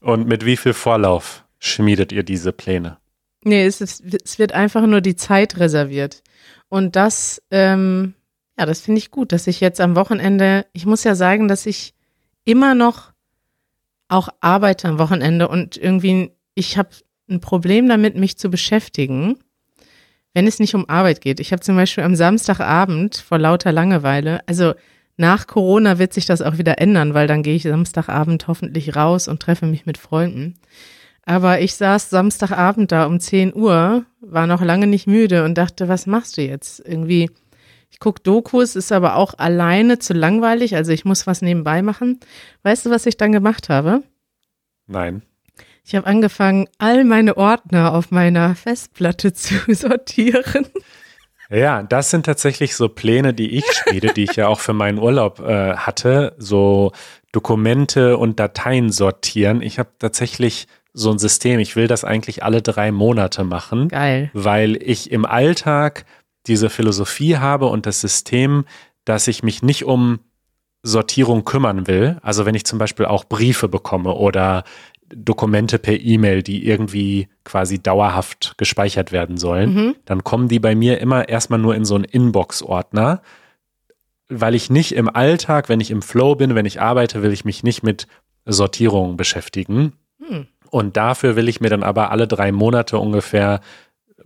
Und 0.00 0.26
mit 0.26 0.44
wie 0.44 0.56
viel 0.56 0.72
Vorlauf 0.72 1.44
schmiedet 1.58 2.10
ihr 2.12 2.22
diese 2.22 2.52
Pläne? 2.52 2.98
Nee, 3.44 3.64
es, 3.64 3.80
ist, 3.80 4.02
es 4.24 4.38
wird 4.38 4.52
einfach 4.52 4.86
nur 4.86 5.00
die 5.00 5.16
Zeit 5.16 5.58
reserviert. 5.58 6.22
Und 6.68 6.96
das, 6.96 7.42
ähm, 7.50 8.14
ja, 8.60 8.66
das 8.66 8.82
finde 8.82 8.98
ich 8.98 9.10
gut, 9.10 9.32
dass 9.32 9.46
ich 9.46 9.60
jetzt 9.60 9.80
am 9.80 9.96
Wochenende, 9.96 10.66
ich 10.74 10.84
muss 10.84 11.02
ja 11.02 11.14
sagen, 11.14 11.48
dass 11.48 11.64
ich 11.64 11.94
immer 12.44 12.74
noch 12.74 13.10
auch 14.08 14.28
arbeite 14.40 14.86
am 14.86 14.98
Wochenende 14.98 15.48
und 15.48 15.78
irgendwie, 15.78 16.32
ich 16.54 16.76
habe 16.76 16.90
ein 17.30 17.40
Problem 17.40 17.88
damit, 17.88 18.16
mich 18.16 18.36
zu 18.36 18.50
beschäftigen, 18.50 19.38
wenn 20.34 20.46
es 20.46 20.58
nicht 20.58 20.74
um 20.74 20.90
Arbeit 20.90 21.22
geht. 21.22 21.40
Ich 21.40 21.52
habe 21.52 21.62
zum 21.62 21.74
Beispiel 21.74 22.04
am 22.04 22.14
Samstagabend 22.14 23.16
vor 23.16 23.38
lauter 23.38 23.72
Langeweile, 23.72 24.46
also 24.46 24.74
nach 25.16 25.46
Corona 25.46 25.98
wird 25.98 26.12
sich 26.12 26.26
das 26.26 26.42
auch 26.42 26.58
wieder 26.58 26.78
ändern, 26.82 27.14
weil 27.14 27.28
dann 27.28 27.42
gehe 27.42 27.56
ich 27.56 27.62
Samstagabend 27.62 28.46
hoffentlich 28.46 28.94
raus 28.94 29.26
und 29.26 29.40
treffe 29.40 29.64
mich 29.64 29.86
mit 29.86 29.96
Freunden. 29.96 30.58
Aber 31.22 31.62
ich 31.62 31.76
saß 31.76 32.10
Samstagabend 32.10 32.92
da 32.92 33.06
um 33.06 33.20
10 33.20 33.54
Uhr, 33.54 34.04
war 34.20 34.46
noch 34.46 34.60
lange 34.60 34.86
nicht 34.86 35.06
müde 35.06 35.44
und 35.44 35.56
dachte, 35.56 35.88
was 35.88 36.06
machst 36.06 36.36
du 36.36 36.42
jetzt? 36.42 36.80
Irgendwie, 36.86 37.30
ich 37.90 37.98
gucke 37.98 38.22
Dokus, 38.22 38.76
ist 38.76 38.92
aber 38.92 39.16
auch 39.16 39.34
alleine 39.36 39.98
zu 39.98 40.12
langweilig, 40.12 40.76
also 40.76 40.92
ich 40.92 41.04
muss 41.04 41.26
was 41.26 41.42
nebenbei 41.42 41.82
machen. 41.82 42.20
Weißt 42.62 42.86
du, 42.86 42.90
was 42.90 43.06
ich 43.06 43.16
dann 43.16 43.32
gemacht 43.32 43.68
habe? 43.68 44.02
Nein. 44.86 45.22
Ich 45.84 45.94
habe 45.94 46.06
angefangen, 46.06 46.68
all 46.78 47.04
meine 47.04 47.36
Ordner 47.36 47.94
auf 47.94 48.10
meiner 48.10 48.54
Festplatte 48.54 49.32
zu 49.34 49.54
sortieren. 49.74 50.66
Ja, 51.50 51.82
das 51.82 52.10
sind 52.10 52.26
tatsächlich 52.26 52.76
so 52.76 52.88
Pläne, 52.88 53.34
die 53.34 53.56
ich 53.56 53.64
schmiede, 53.66 54.14
die 54.14 54.22
ich 54.24 54.36
ja 54.36 54.46
auch 54.46 54.60
für 54.60 54.72
meinen 54.72 54.98
Urlaub 54.98 55.40
äh, 55.40 55.74
hatte. 55.74 56.34
So 56.38 56.92
Dokumente 57.32 58.16
und 58.18 58.38
Dateien 58.38 58.92
sortieren. 58.92 59.60
Ich 59.60 59.80
habe 59.80 59.90
tatsächlich 59.98 60.68
so 60.92 61.10
ein 61.10 61.18
System. 61.18 61.58
Ich 61.58 61.74
will 61.74 61.88
das 61.88 62.04
eigentlich 62.04 62.44
alle 62.44 62.62
drei 62.62 62.92
Monate 62.92 63.42
machen. 63.42 63.88
Geil. 63.88 64.30
Weil 64.32 64.76
ich 64.80 65.10
im 65.10 65.24
Alltag 65.24 66.04
diese 66.50 66.68
Philosophie 66.68 67.38
habe 67.38 67.66
und 67.66 67.86
das 67.86 68.00
System, 68.00 68.64
dass 69.04 69.28
ich 69.28 69.42
mich 69.42 69.62
nicht 69.62 69.84
um 69.84 70.18
Sortierung 70.82 71.44
kümmern 71.44 71.86
will. 71.86 72.18
Also 72.22 72.44
wenn 72.44 72.54
ich 72.54 72.64
zum 72.64 72.78
Beispiel 72.78 73.06
auch 73.06 73.24
Briefe 73.24 73.68
bekomme 73.68 74.14
oder 74.14 74.64
Dokumente 75.14 75.78
per 75.78 75.98
E-Mail, 75.98 76.42
die 76.42 76.66
irgendwie 76.66 77.28
quasi 77.44 77.82
dauerhaft 77.82 78.54
gespeichert 78.58 79.12
werden 79.12 79.36
sollen, 79.36 79.74
mhm. 79.74 79.96
dann 80.04 80.24
kommen 80.24 80.48
die 80.48 80.60
bei 80.60 80.74
mir 80.74 81.00
immer 81.00 81.28
erstmal 81.28 81.58
nur 81.58 81.74
in 81.74 81.84
so 81.84 81.94
einen 81.94 82.04
Inbox-Ordner, 82.04 83.22
weil 84.28 84.54
ich 84.54 84.70
nicht 84.70 84.92
im 84.92 85.08
Alltag, 85.08 85.68
wenn 85.68 85.80
ich 85.80 85.90
im 85.90 86.02
Flow 86.02 86.34
bin, 86.36 86.54
wenn 86.54 86.66
ich 86.66 86.80
arbeite, 86.80 87.22
will 87.22 87.32
ich 87.32 87.44
mich 87.44 87.62
nicht 87.62 87.82
mit 87.82 88.06
Sortierung 88.44 89.16
beschäftigen. 89.16 89.94
Mhm. 90.18 90.46
Und 90.70 90.96
dafür 90.96 91.34
will 91.34 91.48
ich 91.48 91.60
mir 91.60 91.68
dann 91.68 91.82
aber 91.82 92.10
alle 92.10 92.28
drei 92.28 92.52
Monate 92.52 92.98
ungefähr 92.98 93.60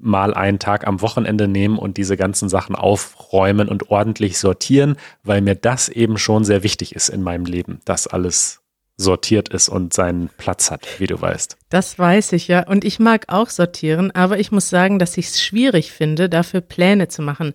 mal 0.05 0.35
einen 0.35 0.59
Tag 0.59 0.87
am 0.87 1.01
Wochenende 1.01 1.49
nehmen 1.49 1.79
und 1.79 1.97
diese 1.97 2.17
ganzen 2.17 2.49
Sachen 2.49 2.77
aufräumen 2.77 3.69
und 3.69 3.91
ordentlich 3.91 4.39
sortieren, 4.39 4.97
weil 5.23 5.41
mir 5.41 5.55
das 5.55 5.89
eben 5.89 6.19
schon 6.19 6.45
sehr 6.45 6.63
wichtig 6.63 6.95
ist 6.95 7.09
in 7.09 7.23
meinem 7.23 7.47
Leben, 7.47 7.81
dass 7.85 8.07
alles 8.07 8.61
sortiert 8.97 9.49
ist 9.49 9.69
und 9.69 9.93
seinen 9.93 10.29
Platz 10.39 10.71
hat, 10.71 11.01
wie 11.01 11.07
du 11.07 11.21
weißt. 11.21 11.57
Das 11.69 11.99
weiß 11.99 12.33
ich 12.33 12.49
ja. 12.49 12.67
Und 12.67 12.85
ich 12.85 13.01
mag 13.01 13.25
auch 13.29 13.51
sortieren, 13.51 14.13
aber 14.13 14.39
ich 14.39 14.53
muss 14.53 14.71
sagen, 14.71 14.99
dass 14.99 15.17
ich 15.17 15.27
es 15.27 15.43
schwierig 15.43 15.91
finde, 15.91 16.29
dafür 16.29 16.61
Pläne 16.61 17.09
zu 17.09 17.23
machen. 17.23 17.55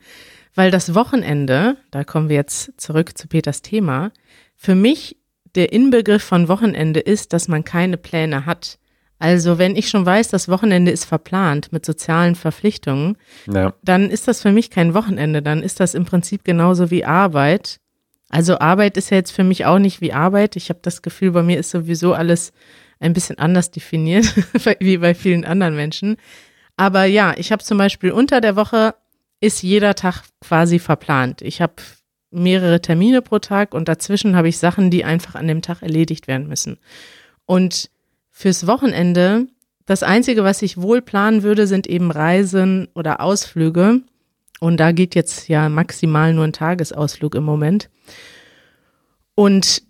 Weil 0.55 0.71
das 0.71 0.95
Wochenende, 0.95 1.77
da 1.91 2.03
kommen 2.03 2.27
wir 2.27 2.35
jetzt 2.35 2.73
zurück 2.77 3.17
zu 3.17 3.27
Peters 3.27 3.62
Thema, 3.62 4.12
für 4.57 4.75
mich 4.75 5.17
der 5.55 5.71
Inbegriff 5.71 6.23
von 6.23 6.47
Wochenende 6.47 6.99
ist, 6.99 7.33
dass 7.33 7.47
man 7.47 7.63
keine 7.63 7.97
Pläne 7.97 8.45
hat. 8.45 8.77
Also 9.19 9.58
wenn 9.58 9.75
ich 9.75 9.89
schon 9.89 10.05
weiß, 10.05 10.29
das 10.29 10.47
Wochenende 10.47 10.91
ist 10.91 11.03
verplant 11.03 11.73
mit 11.73 11.86
sozialen 11.86 12.36
Verpflichtungen, 12.36 13.17
ja. 13.51 13.73
dann 13.84 14.10
ist 14.10 14.29
das 14.29 14.41
für 14.41 14.51
mich 14.51 14.69
kein 14.69 14.93
Wochenende, 14.93 15.41
dann 15.41 15.62
ist 15.62 15.82
das 15.82 15.93
im 15.93 16.05
Prinzip 16.05 16.45
genauso 16.45 16.89
wie 16.89 17.03
Arbeit. 17.03 17.79
Also 18.29 18.60
Arbeit 18.60 18.95
ist 18.95 19.10
ja 19.10 19.17
jetzt 19.17 19.32
für 19.32 19.43
mich 19.43 19.65
auch 19.65 19.79
nicht 19.79 19.99
wie 19.99 20.13
Arbeit. 20.13 20.55
Ich 20.55 20.69
habe 20.69 20.79
das 20.82 21.01
Gefühl, 21.01 21.32
bei 21.32 21.43
mir 21.43 21.60
ist 21.60 21.71
sowieso 21.71 22.13
alles 22.13 22.53
ein 23.01 23.13
bisschen 23.13 23.38
anders 23.38 23.71
definiert, 23.71 24.34
wie 24.79 24.97
bei 24.97 25.13
vielen 25.13 25.43
anderen 25.43 25.75
Menschen. 25.75 26.15
Aber 26.77 27.03
ja, 27.03 27.34
ich 27.36 27.51
habe 27.51 27.63
zum 27.63 27.77
Beispiel 27.77 28.12
unter 28.12 28.39
der 28.39 28.55
Woche 28.55 28.95
ist 29.41 29.63
jeder 29.63 29.95
Tag 29.95 30.23
quasi 30.39 30.79
verplant. 30.79 31.41
Ich 31.41 31.62
habe 31.62 31.73
mehrere 32.32 32.82
Termine 32.82 33.21
pro 33.21 33.39
Tag 33.39 33.73
und 33.73 33.89
dazwischen 33.89 34.36
habe 34.36 34.47
ich 34.47 34.58
Sachen, 34.58 34.91
die 34.91 35.03
einfach 35.03 35.36
an 35.36 35.47
dem 35.47 35.62
Tag 35.62 35.82
erledigt 35.82 36.27
werden 36.27 36.47
müssen. 36.47 36.77
Und 37.45 37.89
fürs 38.39 38.67
Wochenende, 38.67 39.47
das 39.86 40.02
Einzige, 40.02 40.45
was 40.45 40.62
ich 40.62 40.82
wohl 40.82 41.02
planen 41.02 41.43
würde, 41.43 41.67
sind 41.67 41.88
eben 41.88 42.10
Reisen 42.10 42.88
oder 42.95 43.19
Ausflüge. 43.19 43.99
Und 44.62 44.78
da 44.78 44.93
geht 44.93 45.13
jetzt 45.13 45.49
ja 45.49 45.67
maximal 45.67 46.34
nur 46.34 46.45
ein 46.45 46.54
Tagesausflug 46.54 47.36
im 47.36 47.43
Moment. 47.43 47.89
Und 49.36 49.84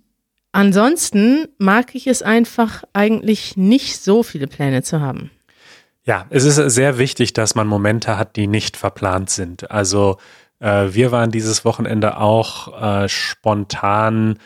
ansonsten 0.52 1.48
mag 1.60 1.94
ich 1.94 2.08
es 2.08 2.24
einfach 2.24 2.84
eigentlich 2.92 3.56
nicht 3.56 4.02
so 4.02 4.24
viele 4.24 4.48
Pläne 4.48 4.82
zu 4.82 5.00
haben. 5.00 5.30
Ja, 6.04 6.26
es 6.32 6.44
ist 6.44 6.56
sehr 6.74 6.98
wichtig, 6.98 7.34
dass 7.34 7.54
man 7.54 7.68
Momente 7.68 8.18
hat, 8.18 8.36
die 8.36 8.48
nicht 8.48 8.78
verplant 8.78 9.30
sind. 9.30 9.70
Also 9.70 10.18
äh, 10.58 10.88
wir 10.90 11.12
waren 11.12 11.30
dieses 11.30 11.66
Wochenende 11.66 12.18
auch 12.18 12.82
äh, 12.82 13.10
spontan 13.10 14.40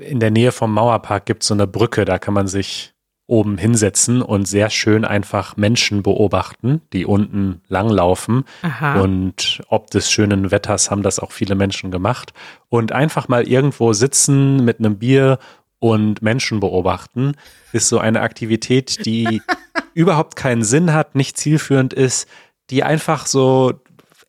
in 0.00 0.18
der 0.18 0.32
Nähe 0.32 0.50
vom 0.50 0.74
Mauerpark 0.74 1.26
gibt 1.26 1.42
es 1.42 1.48
so 1.48 1.54
eine 1.54 1.68
Brücke, 1.68 2.04
da 2.04 2.18
kann 2.18 2.34
man 2.34 2.48
sich 2.48 2.92
oben 3.30 3.58
hinsetzen 3.58 4.22
und 4.22 4.46
sehr 4.46 4.70
schön 4.70 5.04
einfach 5.04 5.56
Menschen 5.56 6.02
beobachten, 6.02 6.82
die 6.92 7.06
unten 7.06 7.62
langlaufen. 7.68 8.44
Aha. 8.62 9.00
Und 9.00 9.62
ob 9.68 9.90
des 9.90 10.10
schönen 10.10 10.50
Wetters 10.50 10.90
haben 10.90 11.02
das 11.02 11.20
auch 11.20 11.30
viele 11.30 11.54
Menschen 11.54 11.90
gemacht. 11.90 12.32
Und 12.68 12.92
einfach 12.92 13.28
mal 13.28 13.46
irgendwo 13.46 13.92
sitzen 13.92 14.64
mit 14.64 14.80
einem 14.80 14.98
Bier 14.98 15.38
und 15.78 16.22
Menschen 16.22 16.60
beobachten, 16.60 17.36
ist 17.72 17.88
so 17.88 17.98
eine 17.98 18.20
Aktivität, 18.20 19.06
die 19.06 19.40
überhaupt 19.94 20.36
keinen 20.36 20.64
Sinn 20.64 20.92
hat, 20.92 21.14
nicht 21.14 21.38
zielführend 21.38 21.94
ist, 21.94 22.28
die 22.70 22.82
einfach 22.82 23.26
so 23.26 23.80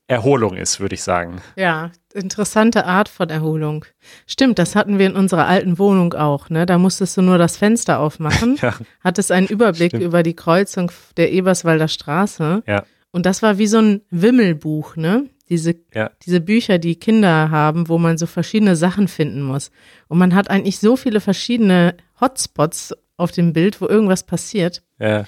Erholung 0.08 0.56
ist, 0.58 0.80
würde 0.80 0.96
ich 0.96 1.04
sagen. 1.04 1.42
Ja, 1.56 1.92
interessante 2.12 2.86
Art 2.86 3.10
von 3.10 3.30
Erholung. 3.30 3.86
Stimmt, 4.28 4.60
das 4.60 4.76
hatten 4.76 5.00
wir 5.00 5.08
in 5.08 5.16
unserer 5.16 5.48
alten 5.48 5.80
Wohnung 5.80 6.14
auch. 6.14 6.50
Ne? 6.50 6.66
Da 6.66 6.78
musstest 6.78 7.18
du 7.18 7.22
nur 7.22 7.38
das 7.38 7.58
Fenster 7.58 8.00
aufmachen, 8.00 8.58
ja. 8.62 8.76
hattest 9.04 9.32
einen 9.32 9.48
Überblick 9.48 9.92
Stimmt. 9.92 10.04
über 10.04 10.24
die 10.24 10.36
Kreuzung 10.36 10.92
der 11.18 11.32
Eberswalder 11.32 11.88
Straße. 11.88 12.64
Ja. 12.68 12.84
Und 13.12 13.26
das 13.26 13.42
war 13.42 13.58
wie 13.58 13.68
so 13.68 13.80
ein 13.80 14.02
Wimmelbuch, 14.10 14.96
ne? 14.96 15.28
Diese, 15.50 15.76
ja. 15.94 16.12
diese 16.26 16.40
Bücher, 16.40 16.78
die 16.78 16.96
Kinder 16.96 17.52
haben, 17.52 17.90
wo 17.90 17.98
man 17.98 18.18
so 18.18 18.26
verschiedene 18.26 18.78
Sachen 18.78 19.10
finden 19.10 19.42
muss. 19.42 19.70
Und 20.08 20.18
man 20.18 20.34
hat 20.34 20.50
eigentlich 20.50 20.80
so 20.80 20.96
viele 20.96 21.20
verschiedene 21.20 21.96
Hotspots 22.22 22.96
auf 23.18 23.34
dem 23.34 23.52
Bild, 23.52 23.82
wo 23.82 23.88
irgendwas 23.88 24.24
passiert. 24.24 24.82
Ja. 24.98 25.26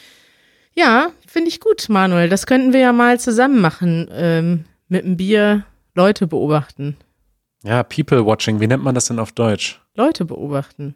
Ja, 0.75 1.09
finde 1.27 1.49
ich 1.49 1.59
gut, 1.59 1.87
Manuel. 1.89 2.29
Das 2.29 2.45
könnten 2.45 2.73
wir 2.73 2.79
ja 2.79 2.93
mal 2.93 3.19
zusammen 3.19 3.59
machen. 3.59 4.09
Ähm, 4.11 4.65
mit 4.87 5.05
einem 5.05 5.17
Bier 5.17 5.65
Leute 5.95 6.27
beobachten. 6.27 6.97
Ja, 7.63 7.83
People 7.83 8.25
Watching, 8.25 8.59
wie 8.59 8.67
nennt 8.67 8.83
man 8.83 8.95
das 8.95 9.05
denn 9.05 9.19
auf 9.19 9.31
Deutsch? 9.31 9.81
Leute 9.95 10.25
beobachten. 10.25 10.95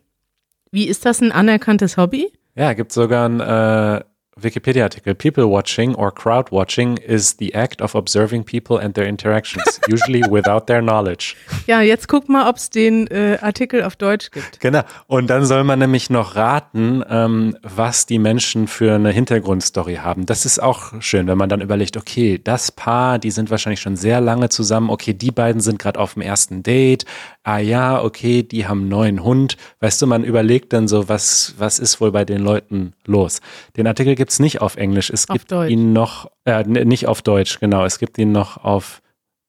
Wie 0.71 0.87
ist 0.87 1.05
das 1.05 1.21
ein 1.21 1.31
anerkanntes 1.31 1.97
Hobby? 1.97 2.31
Ja, 2.55 2.73
gibt 2.73 2.91
sogar 2.91 3.29
ein 3.29 3.39
äh, 3.39 4.03
Wikipedia-Artikel. 4.41 5.15
People 5.15 5.45
watching 5.49 5.95
or 5.95 6.11
crowd 6.11 6.51
watching 6.51 6.97
is 6.97 7.37
the 7.39 7.53
act 7.53 7.81
of 7.81 7.95
observing 7.95 8.43
people 8.43 8.77
and 8.77 8.95
their 8.95 9.07
interactions, 9.07 9.79
usually 9.87 10.23
without 10.29 10.67
their 10.67 10.81
knowledge. 10.81 11.35
Ja, 11.65 11.81
jetzt 11.81 12.07
guck 12.07 12.29
mal, 12.29 12.49
ob 12.49 12.57
es 12.57 12.69
den 12.69 13.07
äh, 13.07 13.37
Artikel 13.41 13.83
auf 13.83 13.95
Deutsch 13.95 14.31
gibt. 14.31 14.59
Genau. 14.59 14.81
Und 15.07 15.27
dann 15.27 15.45
soll 15.45 15.63
man 15.63 15.79
nämlich 15.79 16.09
noch 16.09 16.35
raten, 16.35 17.03
ähm, 17.09 17.57
was 17.61 18.05
die 18.05 18.19
Menschen 18.19 18.67
für 18.67 18.95
eine 18.95 19.11
Hintergrundstory 19.11 19.95
haben. 19.95 20.25
Das 20.25 20.45
ist 20.45 20.61
auch 20.61 20.93
schön, 21.01 21.27
wenn 21.27 21.37
man 21.37 21.49
dann 21.49 21.61
überlegt, 21.61 21.97
okay, 21.97 22.39
das 22.43 22.71
Paar, 22.71 23.19
die 23.19 23.31
sind 23.31 23.49
wahrscheinlich 23.49 23.81
schon 23.81 23.95
sehr 23.95 24.21
lange 24.21 24.49
zusammen. 24.49 24.89
Okay, 24.89 25.13
die 25.13 25.31
beiden 25.31 25.61
sind 25.61 25.79
gerade 25.79 25.99
auf 25.99 26.13
dem 26.13 26.21
ersten 26.21 26.63
Date. 26.63 27.05
Ah 27.43 27.59
ja, 27.59 28.03
okay, 28.03 28.43
die 28.43 28.67
haben 28.67 28.81
einen 28.81 28.89
neuen 28.89 29.23
Hund. 29.23 29.57
Weißt 29.79 30.01
du, 30.01 30.07
man 30.07 30.23
überlegt 30.23 30.73
dann 30.73 30.87
so, 30.87 31.09
was, 31.09 31.55
was 31.57 31.79
ist 31.79 32.01
wohl 32.01 32.11
bei 32.11 32.25
den 32.25 32.41
Leuten 32.41 32.93
los? 33.05 33.39
Den 33.75 33.87
Artikel 33.87 34.15
gibt 34.15 34.26
es 34.29 34.39
nicht 34.39 34.61
auf 34.61 34.75
Englisch. 34.75 35.09
Es 35.09 35.29
auf 35.29 35.33
gibt 35.33 35.51
Deutsch. 35.51 35.71
ihn 35.71 35.93
noch, 35.93 36.31
äh, 36.45 36.63
nicht 36.63 37.07
auf 37.07 37.21
Deutsch, 37.21 37.59
genau. 37.59 37.85
Es 37.85 37.99
gibt 37.99 38.17
ihn 38.17 38.31
noch 38.31 38.57
auf 38.63 39.01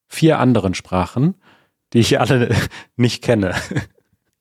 vier 0.08 0.38
anderen 0.38 0.74
Sprachen, 0.74 1.34
die 1.92 2.00
ich 2.00 2.20
alle 2.20 2.54
nicht 2.96 3.22
kenne. 3.22 3.54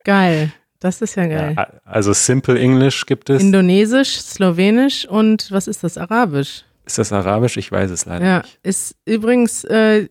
Geil. 0.04 0.52
Das 0.80 1.02
ist 1.02 1.16
ja 1.16 1.26
geil. 1.26 1.56
Ja, 1.58 1.68
also 1.86 2.14
Simple 2.14 2.60
English 2.60 3.06
gibt 3.08 3.30
es. 3.30 3.42
Indonesisch, 3.42 4.20
Slowenisch 4.22 5.08
und 5.08 5.52
was 5.52 5.68
ist 5.68 5.84
das? 5.84 5.98
Arabisch. 5.98 6.66
Ist 6.86 7.00
das 7.00 7.12
Arabisch? 7.12 7.58
Ich 7.58 7.72
weiß 7.72 7.90
es 7.90 8.06
leider 8.06 8.26
ja, 8.26 8.38
nicht. 8.40 8.60
Ist 8.64 8.96
übrigens 9.06 9.64
äh, 9.64 10.08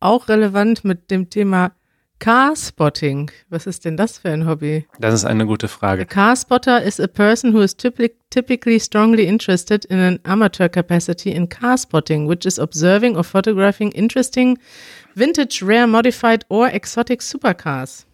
auch 0.00 0.28
relevant 0.28 0.84
mit 0.84 1.10
dem 1.10 1.28
Thema 1.30 1.72
Car-Spotting. 2.18 3.30
Was 3.48 3.66
ist 3.66 3.84
denn 3.84 3.96
das 3.96 4.18
für 4.18 4.30
ein 4.30 4.46
Hobby? 4.46 4.86
Das 4.98 5.14
ist 5.14 5.24
eine 5.24 5.46
gute 5.46 5.66
A 5.66 5.68
Frage. 5.68 6.06
car 6.06 6.34
spotter 6.36 6.82
is 6.82 6.98
a 6.98 7.06
person 7.06 7.54
who 7.54 7.60
is 7.60 7.76
typically, 7.76 8.14
typically 8.30 8.80
strongly 8.80 9.26
interested 9.26 9.84
in 9.84 9.98
an 9.98 10.18
amateur 10.24 10.68
capacity 10.68 11.30
in 11.30 11.48
car 11.48 11.78
spotting, 11.78 12.28
which 12.28 12.44
is 12.44 12.58
observing 12.58 13.16
or 13.16 13.24
photographing 13.24 13.92
interesting 13.92 14.58
vintage, 15.14 15.62
rare, 15.62 15.86
modified 15.86 16.44
or 16.48 16.68
exotic 16.68 17.22
supercars. 17.22 18.04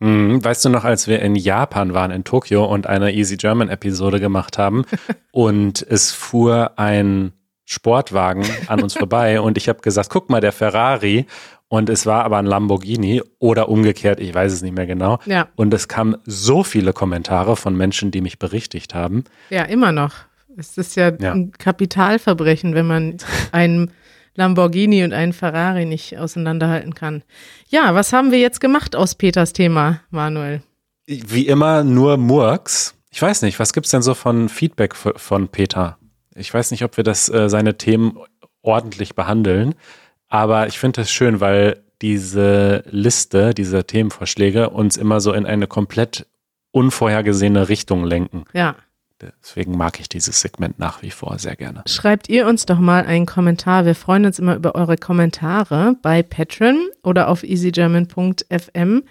Mhm. 0.00 0.44
Weißt 0.44 0.64
du 0.64 0.68
noch, 0.68 0.84
als 0.84 1.08
wir 1.08 1.20
in 1.20 1.34
Japan 1.34 1.92
waren, 1.92 2.10
in 2.10 2.24
Tokio 2.24 2.64
und 2.64 2.86
eine 2.86 3.12
Easy 3.12 3.36
German 3.36 3.68
Episode 3.68 4.20
gemacht 4.20 4.58
haben 4.58 4.84
und 5.32 5.84
es 5.88 6.12
fuhr 6.12 6.72
ein 6.76 7.32
Sportwagen 7.64 8.46
an 8.68 8.82
uns 8.82 8.94
vorbei 8.94 9.40
und 9.42 9.58
ich 9.58 9.68
habe 9.68 9.80
gesagt, 9.80 10.08
guck 10.08 10.30
mal, 10.30 10.40
der 10.40 10.52
Ferrari 10.52 11.26
und 11.68 11.88
es 11.90 12.06
war 12.06 12.24
aber 12.24 12.38
ein 12.38 12.46
Lamborghini 12.46 13.22
oder 13.38 13.68
umgekehrt, 13.68 14.20
ich 14.20 14.34
weiß 14.34 14.52
es 14.52 14.62
nicht 14.62 14.74
mehr 14.74 14.86
genau. 14.86 15.18
Ja. 15.26 15.48
Und 15.56 15.72
es 15.74 15.88
kamen 15.88 16.16
so 16.24 16.62
viele 16.64 16.92
Kommentare 16.92 17.56
von 17.56 17.76
Menschen, 17.76 18.10
die 18.10 18.20
mich 18.20 18.38
berichtigt 18.38 18.94
haben. 18.94 19.24
Ja, 19.50 19.64
immer 19.64 19.92
noch. 19.92 20.14
Es 20.56 20.76
ist 20.78 20.96
ja, 20.96 21.12
Ja. 21.20 21.32
ein 21.32 21.52
Kapitalverbrechen, 21.52 22.74
wenn 22.74 22.86
man 22.86 23.16
einen 23.52 23.90
Lamborghini 24.34 25.04
und 25.04 25.12
einen 25.12 25.32
Ferrari 25.32 25.84
nicht 25.84 26.16
auseinanderhalten 26.16 26.94
kann. 26.94 27.22
Ja, 27.68 27.94
was 27.94 28.12
haben 28.12 28.30
wir 28.30 28.38
jetzt 28.38 28.60
gemacht 28.60 28.94
aus 28.96 29.14
Peters 29.14 29.52
Thema, 29.52 30.00
Manuel? 30.10 30.62
Wie 31.06 31.46
immer 31.46 31.84
nur 31.84 32.16
Murks. 32.18 32.94
Ich 33.10 33.20
weiß 33.20 33.42
nicht, 33.42 33.58
was 33.58 33.72
gibt's 33.72 33.90
denn 33.90 34.02
so 34.02 34.14
von 34.14 34.48
Feedback 34.48 34.94
von 34.94 35.48
Peter? 35.48 35.98
Ich 36.34 36.52
weiß 36.54 36.70
nicht, 36.70 36.84
ob 36.84 36.96
wir 36.96 37.04
das 37.04 37.28
äh, 37.28 37.48
seine 37.48 37.76
Themen 37.78 38.18
ordentlich 38.62 39.14
behandeln, 39.14 39.74
aber 40.28 40.66
ich 40.66 40.78
finde 40.78 41.02
es 41.02 41.10
schön, 41.10 41.40
weil 41.40 41.82
diese 42.00 42.84
Liste, 42.90 43.54
diese 43.54 43.84
Themenvorschläge 43.84 44.70
uns 44.70 44.96
immer 44.96 45.20
so 45.20 45.32
in 45.32 45.46
eine 45.46 45.66
komplett 45.66 46.26
unvorhergesehene 46.70 47.68
Richtung 47.68 48.04
lenken. 48.04 48.44
Ja, 48.52 48.76
Deswegen 49.20 49.76
mag 49.76 49.98
ich 49.98 50.08
dieses 50.08 50.40
Segment 50.40 50.78
nach 50.78 51.02
wie 51.02 51.10
vor 51.10 51.38
sehr 51.38 51.56
gerne. 51.56 51.82
schreibt 51.88 52.28
ihr 52.28 52.46
uns 52.46 52.66
doch 52.66 52.78
mal 52.78 53.04
einen 53.04 53.26
Kommentar. 53.26 53.84
Wir 53.84 53.96
freuen 53.96 54.24
uns 54.24 54.38
immer 54.38 54.54
über 54.54 54.76
eure 54.76 54.96
Kommentare 54.96 55.96
bei 56.02 56.22
Patreon 56.22 56.88
oder 57.02 57.28
auf 57.28 57.42
easygerman.fm 57.42 59.02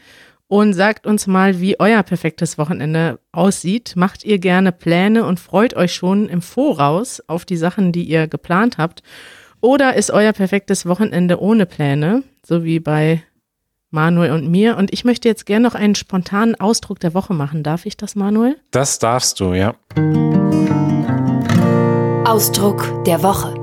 und 0.47 0.73
sagt 0.73 1.05
uns 1.07 1.27
mal, 1.27 1.59
wie 1.59 1.77
euer 1.79 2.03
perfektes 2.03 2.57
Wochenende 2.57 3.19
aussieht. 3.33 3.95
Macht 3.97 4.23
ihr 4.23 4.39
gerne 4.39 4.71
Pläne 4.71 5.25
und 5.25 5.41
freut 5.41 5.73
euch 5.73 5.93
schon 5.93 6.29
im 6.29 6.41
Voraus 6.41 7.21
auf 7.27 7.43
die 7.43 7.57
Sachen, 7.57 7.91
die 7.91 8.03
ihr 8.03 8.27
geplant 8.27 8.77
habt? 8.77 9.03
Oder 9.61 9.95
ist 9.95 10.11
euer 10.11 10.33
perfektes 10.33 10.85
Wochenende 10.85 11.41
ohne 11.41 11.65
Pläne, 11.65 12.23
so 12.45 12.63
wie 12.63 12.79
bei 12.79 13.23
Manuel 13.89 14.31
und 14.31 14.49
mir? 14.49 14.77
Und 14.77 14.93
ich 14.93 15.03
möchte 15.03 15.27
jetzt 15.27 15.45
gerne 15.45 15.67
noch 15.67 15.73
einen 15.73 15.95
spontanen 15.95 16.55
Ausdruck 16.55 16.99
der 16.99 17.13
Woche 17.13 17.33
machen. 17.33 17.63
Darf 17.63 17.85
ich 17.85 17.97
das, 17.97 18.15
Manuel? 18.15 18.57
Das 18.71 18.99
darfst 18.99 19.39
du, 19.39 19.53
ja. 19.53 19.73
Ausdruck 22.25 23.03
der 23.05 23.23
Woche. 23.23 23.53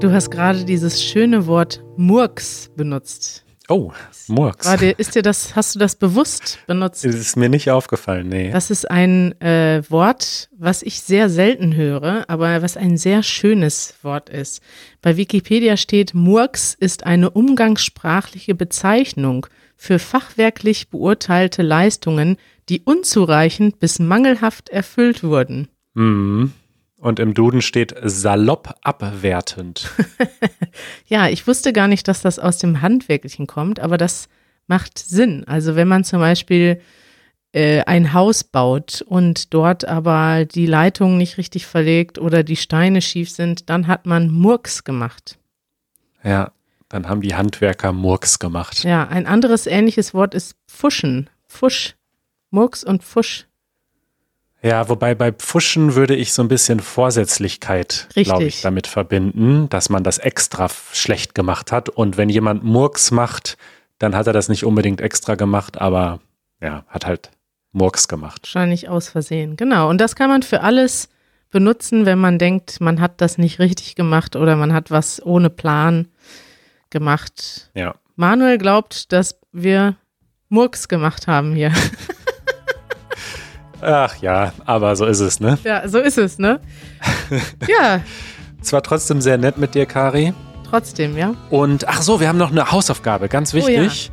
Du 0.00 0.12
hast 0.12 0.30
gerade 0.30 0.64
dieses 0.64 1.02
schöne 1.02 1.46
Wort 1.46 1.82
Murks 1.96 2.70
benutzt. 2.76 3.44
Oh, 3.68 3.92
Murks. 4.28 4.66
War 4.66 4.76
dir, 4.76 4.98
ist 4.98 5.14
dir 5.14 5.22
das, 5.22 5.56
hast 5.56 5.74
du 5.74 5.78
das 5.78 5.96
bewusst 5.96 6.58
benutzt? 6.66 7.04
Es 7.04 7.14
ist 7.14 7.36
mir 7.36 7.48
nicht 7.48 7.70
aufgefallen, 7.70 8.28
nee. 8.28 8.50
Das 8.50 8.70
ist 8.70 8.90
ein 8.90 9.40
äh, 9.40 9.82
Wort, 9.88 10.50
was 10.56 10.82
ich 10.82 11.00
sehr 11.00 11.30
selten 11.30 11.74
höre, 11.74 12.24
aber 12.28 12.60
was 12.60 12.76
ein 12.76 12.98
sehr 12.98 13.22
schönes 13.22 13.94
Wort 14.02 14.28
ist. 14.28 14.60
Bei 15.00 15.16
Wikipedia 15.16 15.78
steht, 15.78 16.12
Murks 16.12 16.74
ist 16.78 17.06
eine 17.06 17.30
umgangssprachliche 17.30 18.54
Bezeichnung 18.54 19.46
für 19.76 19.98
fachwerklich 19.98 20.90
beurteilte 20.90 21.62
Leistungen, 21.62 22.36
die 22.68 22.82
unzureichend 22.84 23.80
bis 23.80 23.98
mangelhaft 23.98 24.68
erfüllt 24.68 25.22
wurden. 25.22 25.68
Mhm. 25.94 26.52
Und 27.04 27.20
im 27.20 27.34
Duden 27.34 27.60
steht 27.60 27.94
salopp 28.02 28.76
abwertend. 28.80 29.90
Ja, 31.06 31.28
ich 31.28 31.46
wusste 31.46 31.72
gar 31.72 31.86
nicht, 31.86 32.08
dass 32.08 32.22
das 32.22 32.40
aus 32.40 32.58
dem 32.58 32.80
Handwerklichen 32.82 33.46
kommt, 33.46 33.78
aber 33.78 33.96
das 33.96 34.28
macht 34.66 34.98
Sinn. 34.98 35.44
Also 35.46 35.76
wenn 35.76 35.86
man 35.86 36.02
zum 36.02 36.18
Beispiel 36.18 36.80
äh, 37.52 37.82
ein 37.82 38.12
Haus 38.12 38.42
baut 38.42 39.02
und 39.02 39.54
dort 39.54 39.84
aber 39.84 40.46
die 40.46 40.66
Leitungen 40.66 41.18
nicht 41.18 41.38
richtig 41.38 41.66
verlegt 41.66 42.18
oder 42.18 42.42
die 42.42 42.56
Steine 42.56 43.02
schief 43.02 43.30
sind, 43.30 43.70
dann 43.70 43.86
hat 43.86 44.06
man 44.06 44.32
Murks 44.32 44.82
gemacht. 44.82 45.38
Ja, 46.24 46.50
dann 46.88 47.08
haben 47.08 47.20
die 47.20 47.36
Handwerker 47.36 47.92
Murks 47.92 48.40
gemacht. 48.40 48.82
Ja, 48.82 49.06
ein 49.06 49.26
anderes 49.26 49.68
ähnliches 49.68 50.12
Wort 50.12 50.34
ist 50.34 50.56
Pfuschen. 50.66 51.30
Pfusch. 51.48 51.94
Murks 52.50 52.82
und 52.82 53.04
Pfusch. 53.04 53.46
Ja, 54.64 54.88
wobei 54.88 55.14
bei 55.14 55.30
Pfuschen 55.30 55.94
würde 55.94 56.16
ich 56.16 56.32
so 56.32 56.40
ein 56.40 56.48
bisschen 56.48 56.80
Vorsätzlichkeit, 56.80 58.08
glaube 58.14 58.44
ich, 58.44 58.62
damit 58.62 58.86
verbinden, 58.86 59.68
dass 59.68 59.90
man 59.90 60.02
das 60.02 60.16
extra 60.16 60.70
schlecht 60.94 61.34
gemacht 61.34 61.70
hat. 61.70 61.90
Und 61.90 62.16
wenn 62.16 62.30
jemand 62.30 62.64
Murks 62.64 63.10
macht, 63.10 63.58
dann 63.98 64.16
hat 64.16 64.26
er 64.26 64.32
das 64.32 64.48
nicht 64.48 64.64
unbedingt 64.64 65.02
extra 65.02 65.34
gemacht, 65.34 65.78
aber 65.82 66.20
ja, 66.62 66.86
hat 66.88 67.04
halt 67.04 67.30
Murks 67.72 68.08
gemacht. 68.08 68.40
Wahrscheinlich 68.44 68.88
aus 68.88 69.10
Versehen. 69.10 69.56
Genau. 69.56 69.90
Und 69.90 70.00
das 70.00 70.16
kann 70.16 70.30
man 70.30 70.42
für 70.42 70.62
alles 70.62 71.10
benutzen, 71.50 72.06
wenn 72.06 72.18
man 72.18 72.38
denkt, 72.38 72.80
man 72.80 73.02
hat 73.02 73.20
das 73.20 73.36
nicht 73.36 73.58
richtig 73.58 73.96
gemacht 73.96 74.34
oder 74.34 74.56
man 74.56 74.72
hat 74.72 74.90
was 74.90 75.22
ohne 75.22 75.50
Plan 75.50 76.08
gemacht. 76.88 77.70
Ja. 77.74 77.96
Manuel 78.16 78.56
glaubt, 78.56 79.12
dass 79.12 79.38
wir 79.52 79.96
Murks 80.48 80.88
gemacht 80.88 81.26
haben 81.26 81.54
hier. 81.54 81.70
Ach 83.80 84.16
ja, 84.20 84.52
aber 84.64 84.96
so 84.96 85.04
ist 85.06 85.20
es, 85.20 85.40
ne? 85.40 85.58
Ja, 85.64 85.86
so 85.88 85.98
ist 85.98 86.18
es, 86.18 86.38
ne? 86.38 86.60
Ja, 87.68 88.00
Es 88.62 88.72
war 88.72 88.82
trotzdem 88.82 89.20
sehr 89.20 89.36
nett 89.38 89.58
mit 89.58 89.74
dir, 89.74 89.86
Kari. 89.86 90.32
trotzdem, 90.70 91.16
ja. 91.16 91.34
Und 91.50 91.86
ach 91.88 92.02
so, 92.02 92.20
wir 92.20 92.28
haben 92.28 92.38
noch 92.38 92.50
eine 92.50 92.70
Hausaufgabe, 92.70 93.28
ganz 93.28 93.52
Oh 93.54 93.58
ja. 93.58 93.66
wichtig. 93.82 94.10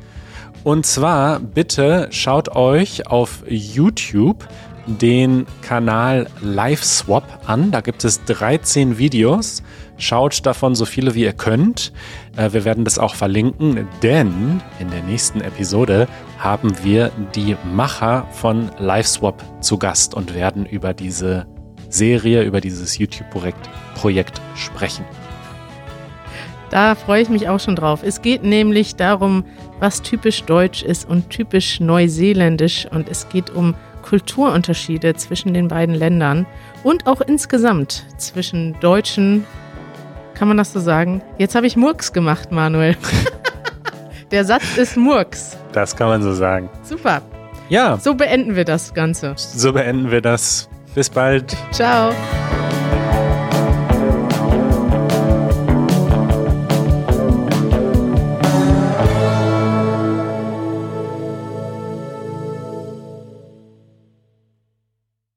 Und 0.63 0.85
zwar 0.85 1.39
bitte 1.39 2.07
schaut 2.11 2.55
euch 2.55 3.07
auf 3.07 3.43
YouTube 3.47 4.47
den 4.85 5.45
Kanal 5.61 6.27
LiveSwap 6.41 7.23
an. 7.47 7.71
Da 7.71 7.81
gibt 7.81 8.03
es 8.03 8.23
13 8.25 8.97
Videos. 8.97 9.63
Schaut 10.01 10.47
davon 10.47 10.73
so 10.73 10.85
viele 10.85 11.13
wie 11.13 11.21
ihr 11.21 11.33
könnt. 11.33 11.93
Äh, 12.35 12.53
wir 12.53 12.65
werden 12.65 12.85
das 12.85 12.97
auch 12.97 13.13
verlinken, 13.13 13.87
denn 14.01 14.59
in 14.79 14.89
der 14.89 15.03
nächsten 15.03 15.41
Episode 15.41 16.07
haben 16.39 16.73
wir 16.83 17.11
die 17.35 17.55
Macher 17.71 18.25
von 18.31 18.71
LiveSwap 18.79 19.43
zu 19.61 19.77
Gast 19.77 20.15
und 20.15 20.33
werden 20.33 20.65
über 20.65 20.95
diese 20.95 21.45
Serie, 21.87 22.41
über 22.41 22.61
dieses 22.61 22.97
YouTube-Projekt 22.97 23.69
Projekt 23.93 24.41
sprechen. 24.55 25.05
Da 26.71 26.95
freue 26.95 27.21
ich 27.21 27.29
mich 27.29 27.47
auch 27.47 27.59
schon 27.59 27.75
drauf. 27.75 28.01
Es 28.01 28.23
geht 28.23 28.43
nämlich 28.43 28.95
darum, 28.95 29.45
was 29.79 30.01
typisch 30.01 30.41
deutsch 30.45 30.81
ist 30.81 31.07
und 31.07 31.29
typisch 31.29 31.79
neuseeländisch. 31.79 32.87
Und 32.89 33.07
es 33.07 33.29
geht 33.29 33.51
um 33.51 33.75
Kulturunterschiede 34.01 35.13
zwischen 35.13 35.53
den 35.53 35.67
beiden 35.67 35.93
Ländern 35.93 36.47
und 36.81 37.05
auch 37.05 37.21
insgesamt 37.21 38.03
zwischen 38.17 38.75
Deutschen. 38.79 39.45
Kann 40.41 40.47
man 40.47 40.57
das 40.57 40.73
so 40.73 40.79
sagen? 40.79 41.21
Jetzt 41.37 41.53
habe 41.53 41.67
ich 41.67 41.77
Murks 41.77 42.13
gemacht, 42.13 42.51
Manuel. 42.51 42.97
Der 44.31 44.43
Satz 44.43 44.75
ist 44.75 44.97
Murks. 44.97 45.55
Das 45.71 45.95
kann 45.95 46.07
man 46.07 46.23
so 46.23 46.33
sagen. 46.33 46.67
Super. 46.81 47.21
Ja, 47.69 47.99
So 47.99 48.15
beenden 48.15 48.55
wir 48.55 48.65
das 48.65 48.95
Ganze. 48.95 49.35
so 49.37 49.71
beenden 49.71 50.09
wir 50.09 50.21
das. 50.21 50.67
Bis 50.95 51.11
bald. 51.11 51.55
Ciao. 51.71 52.11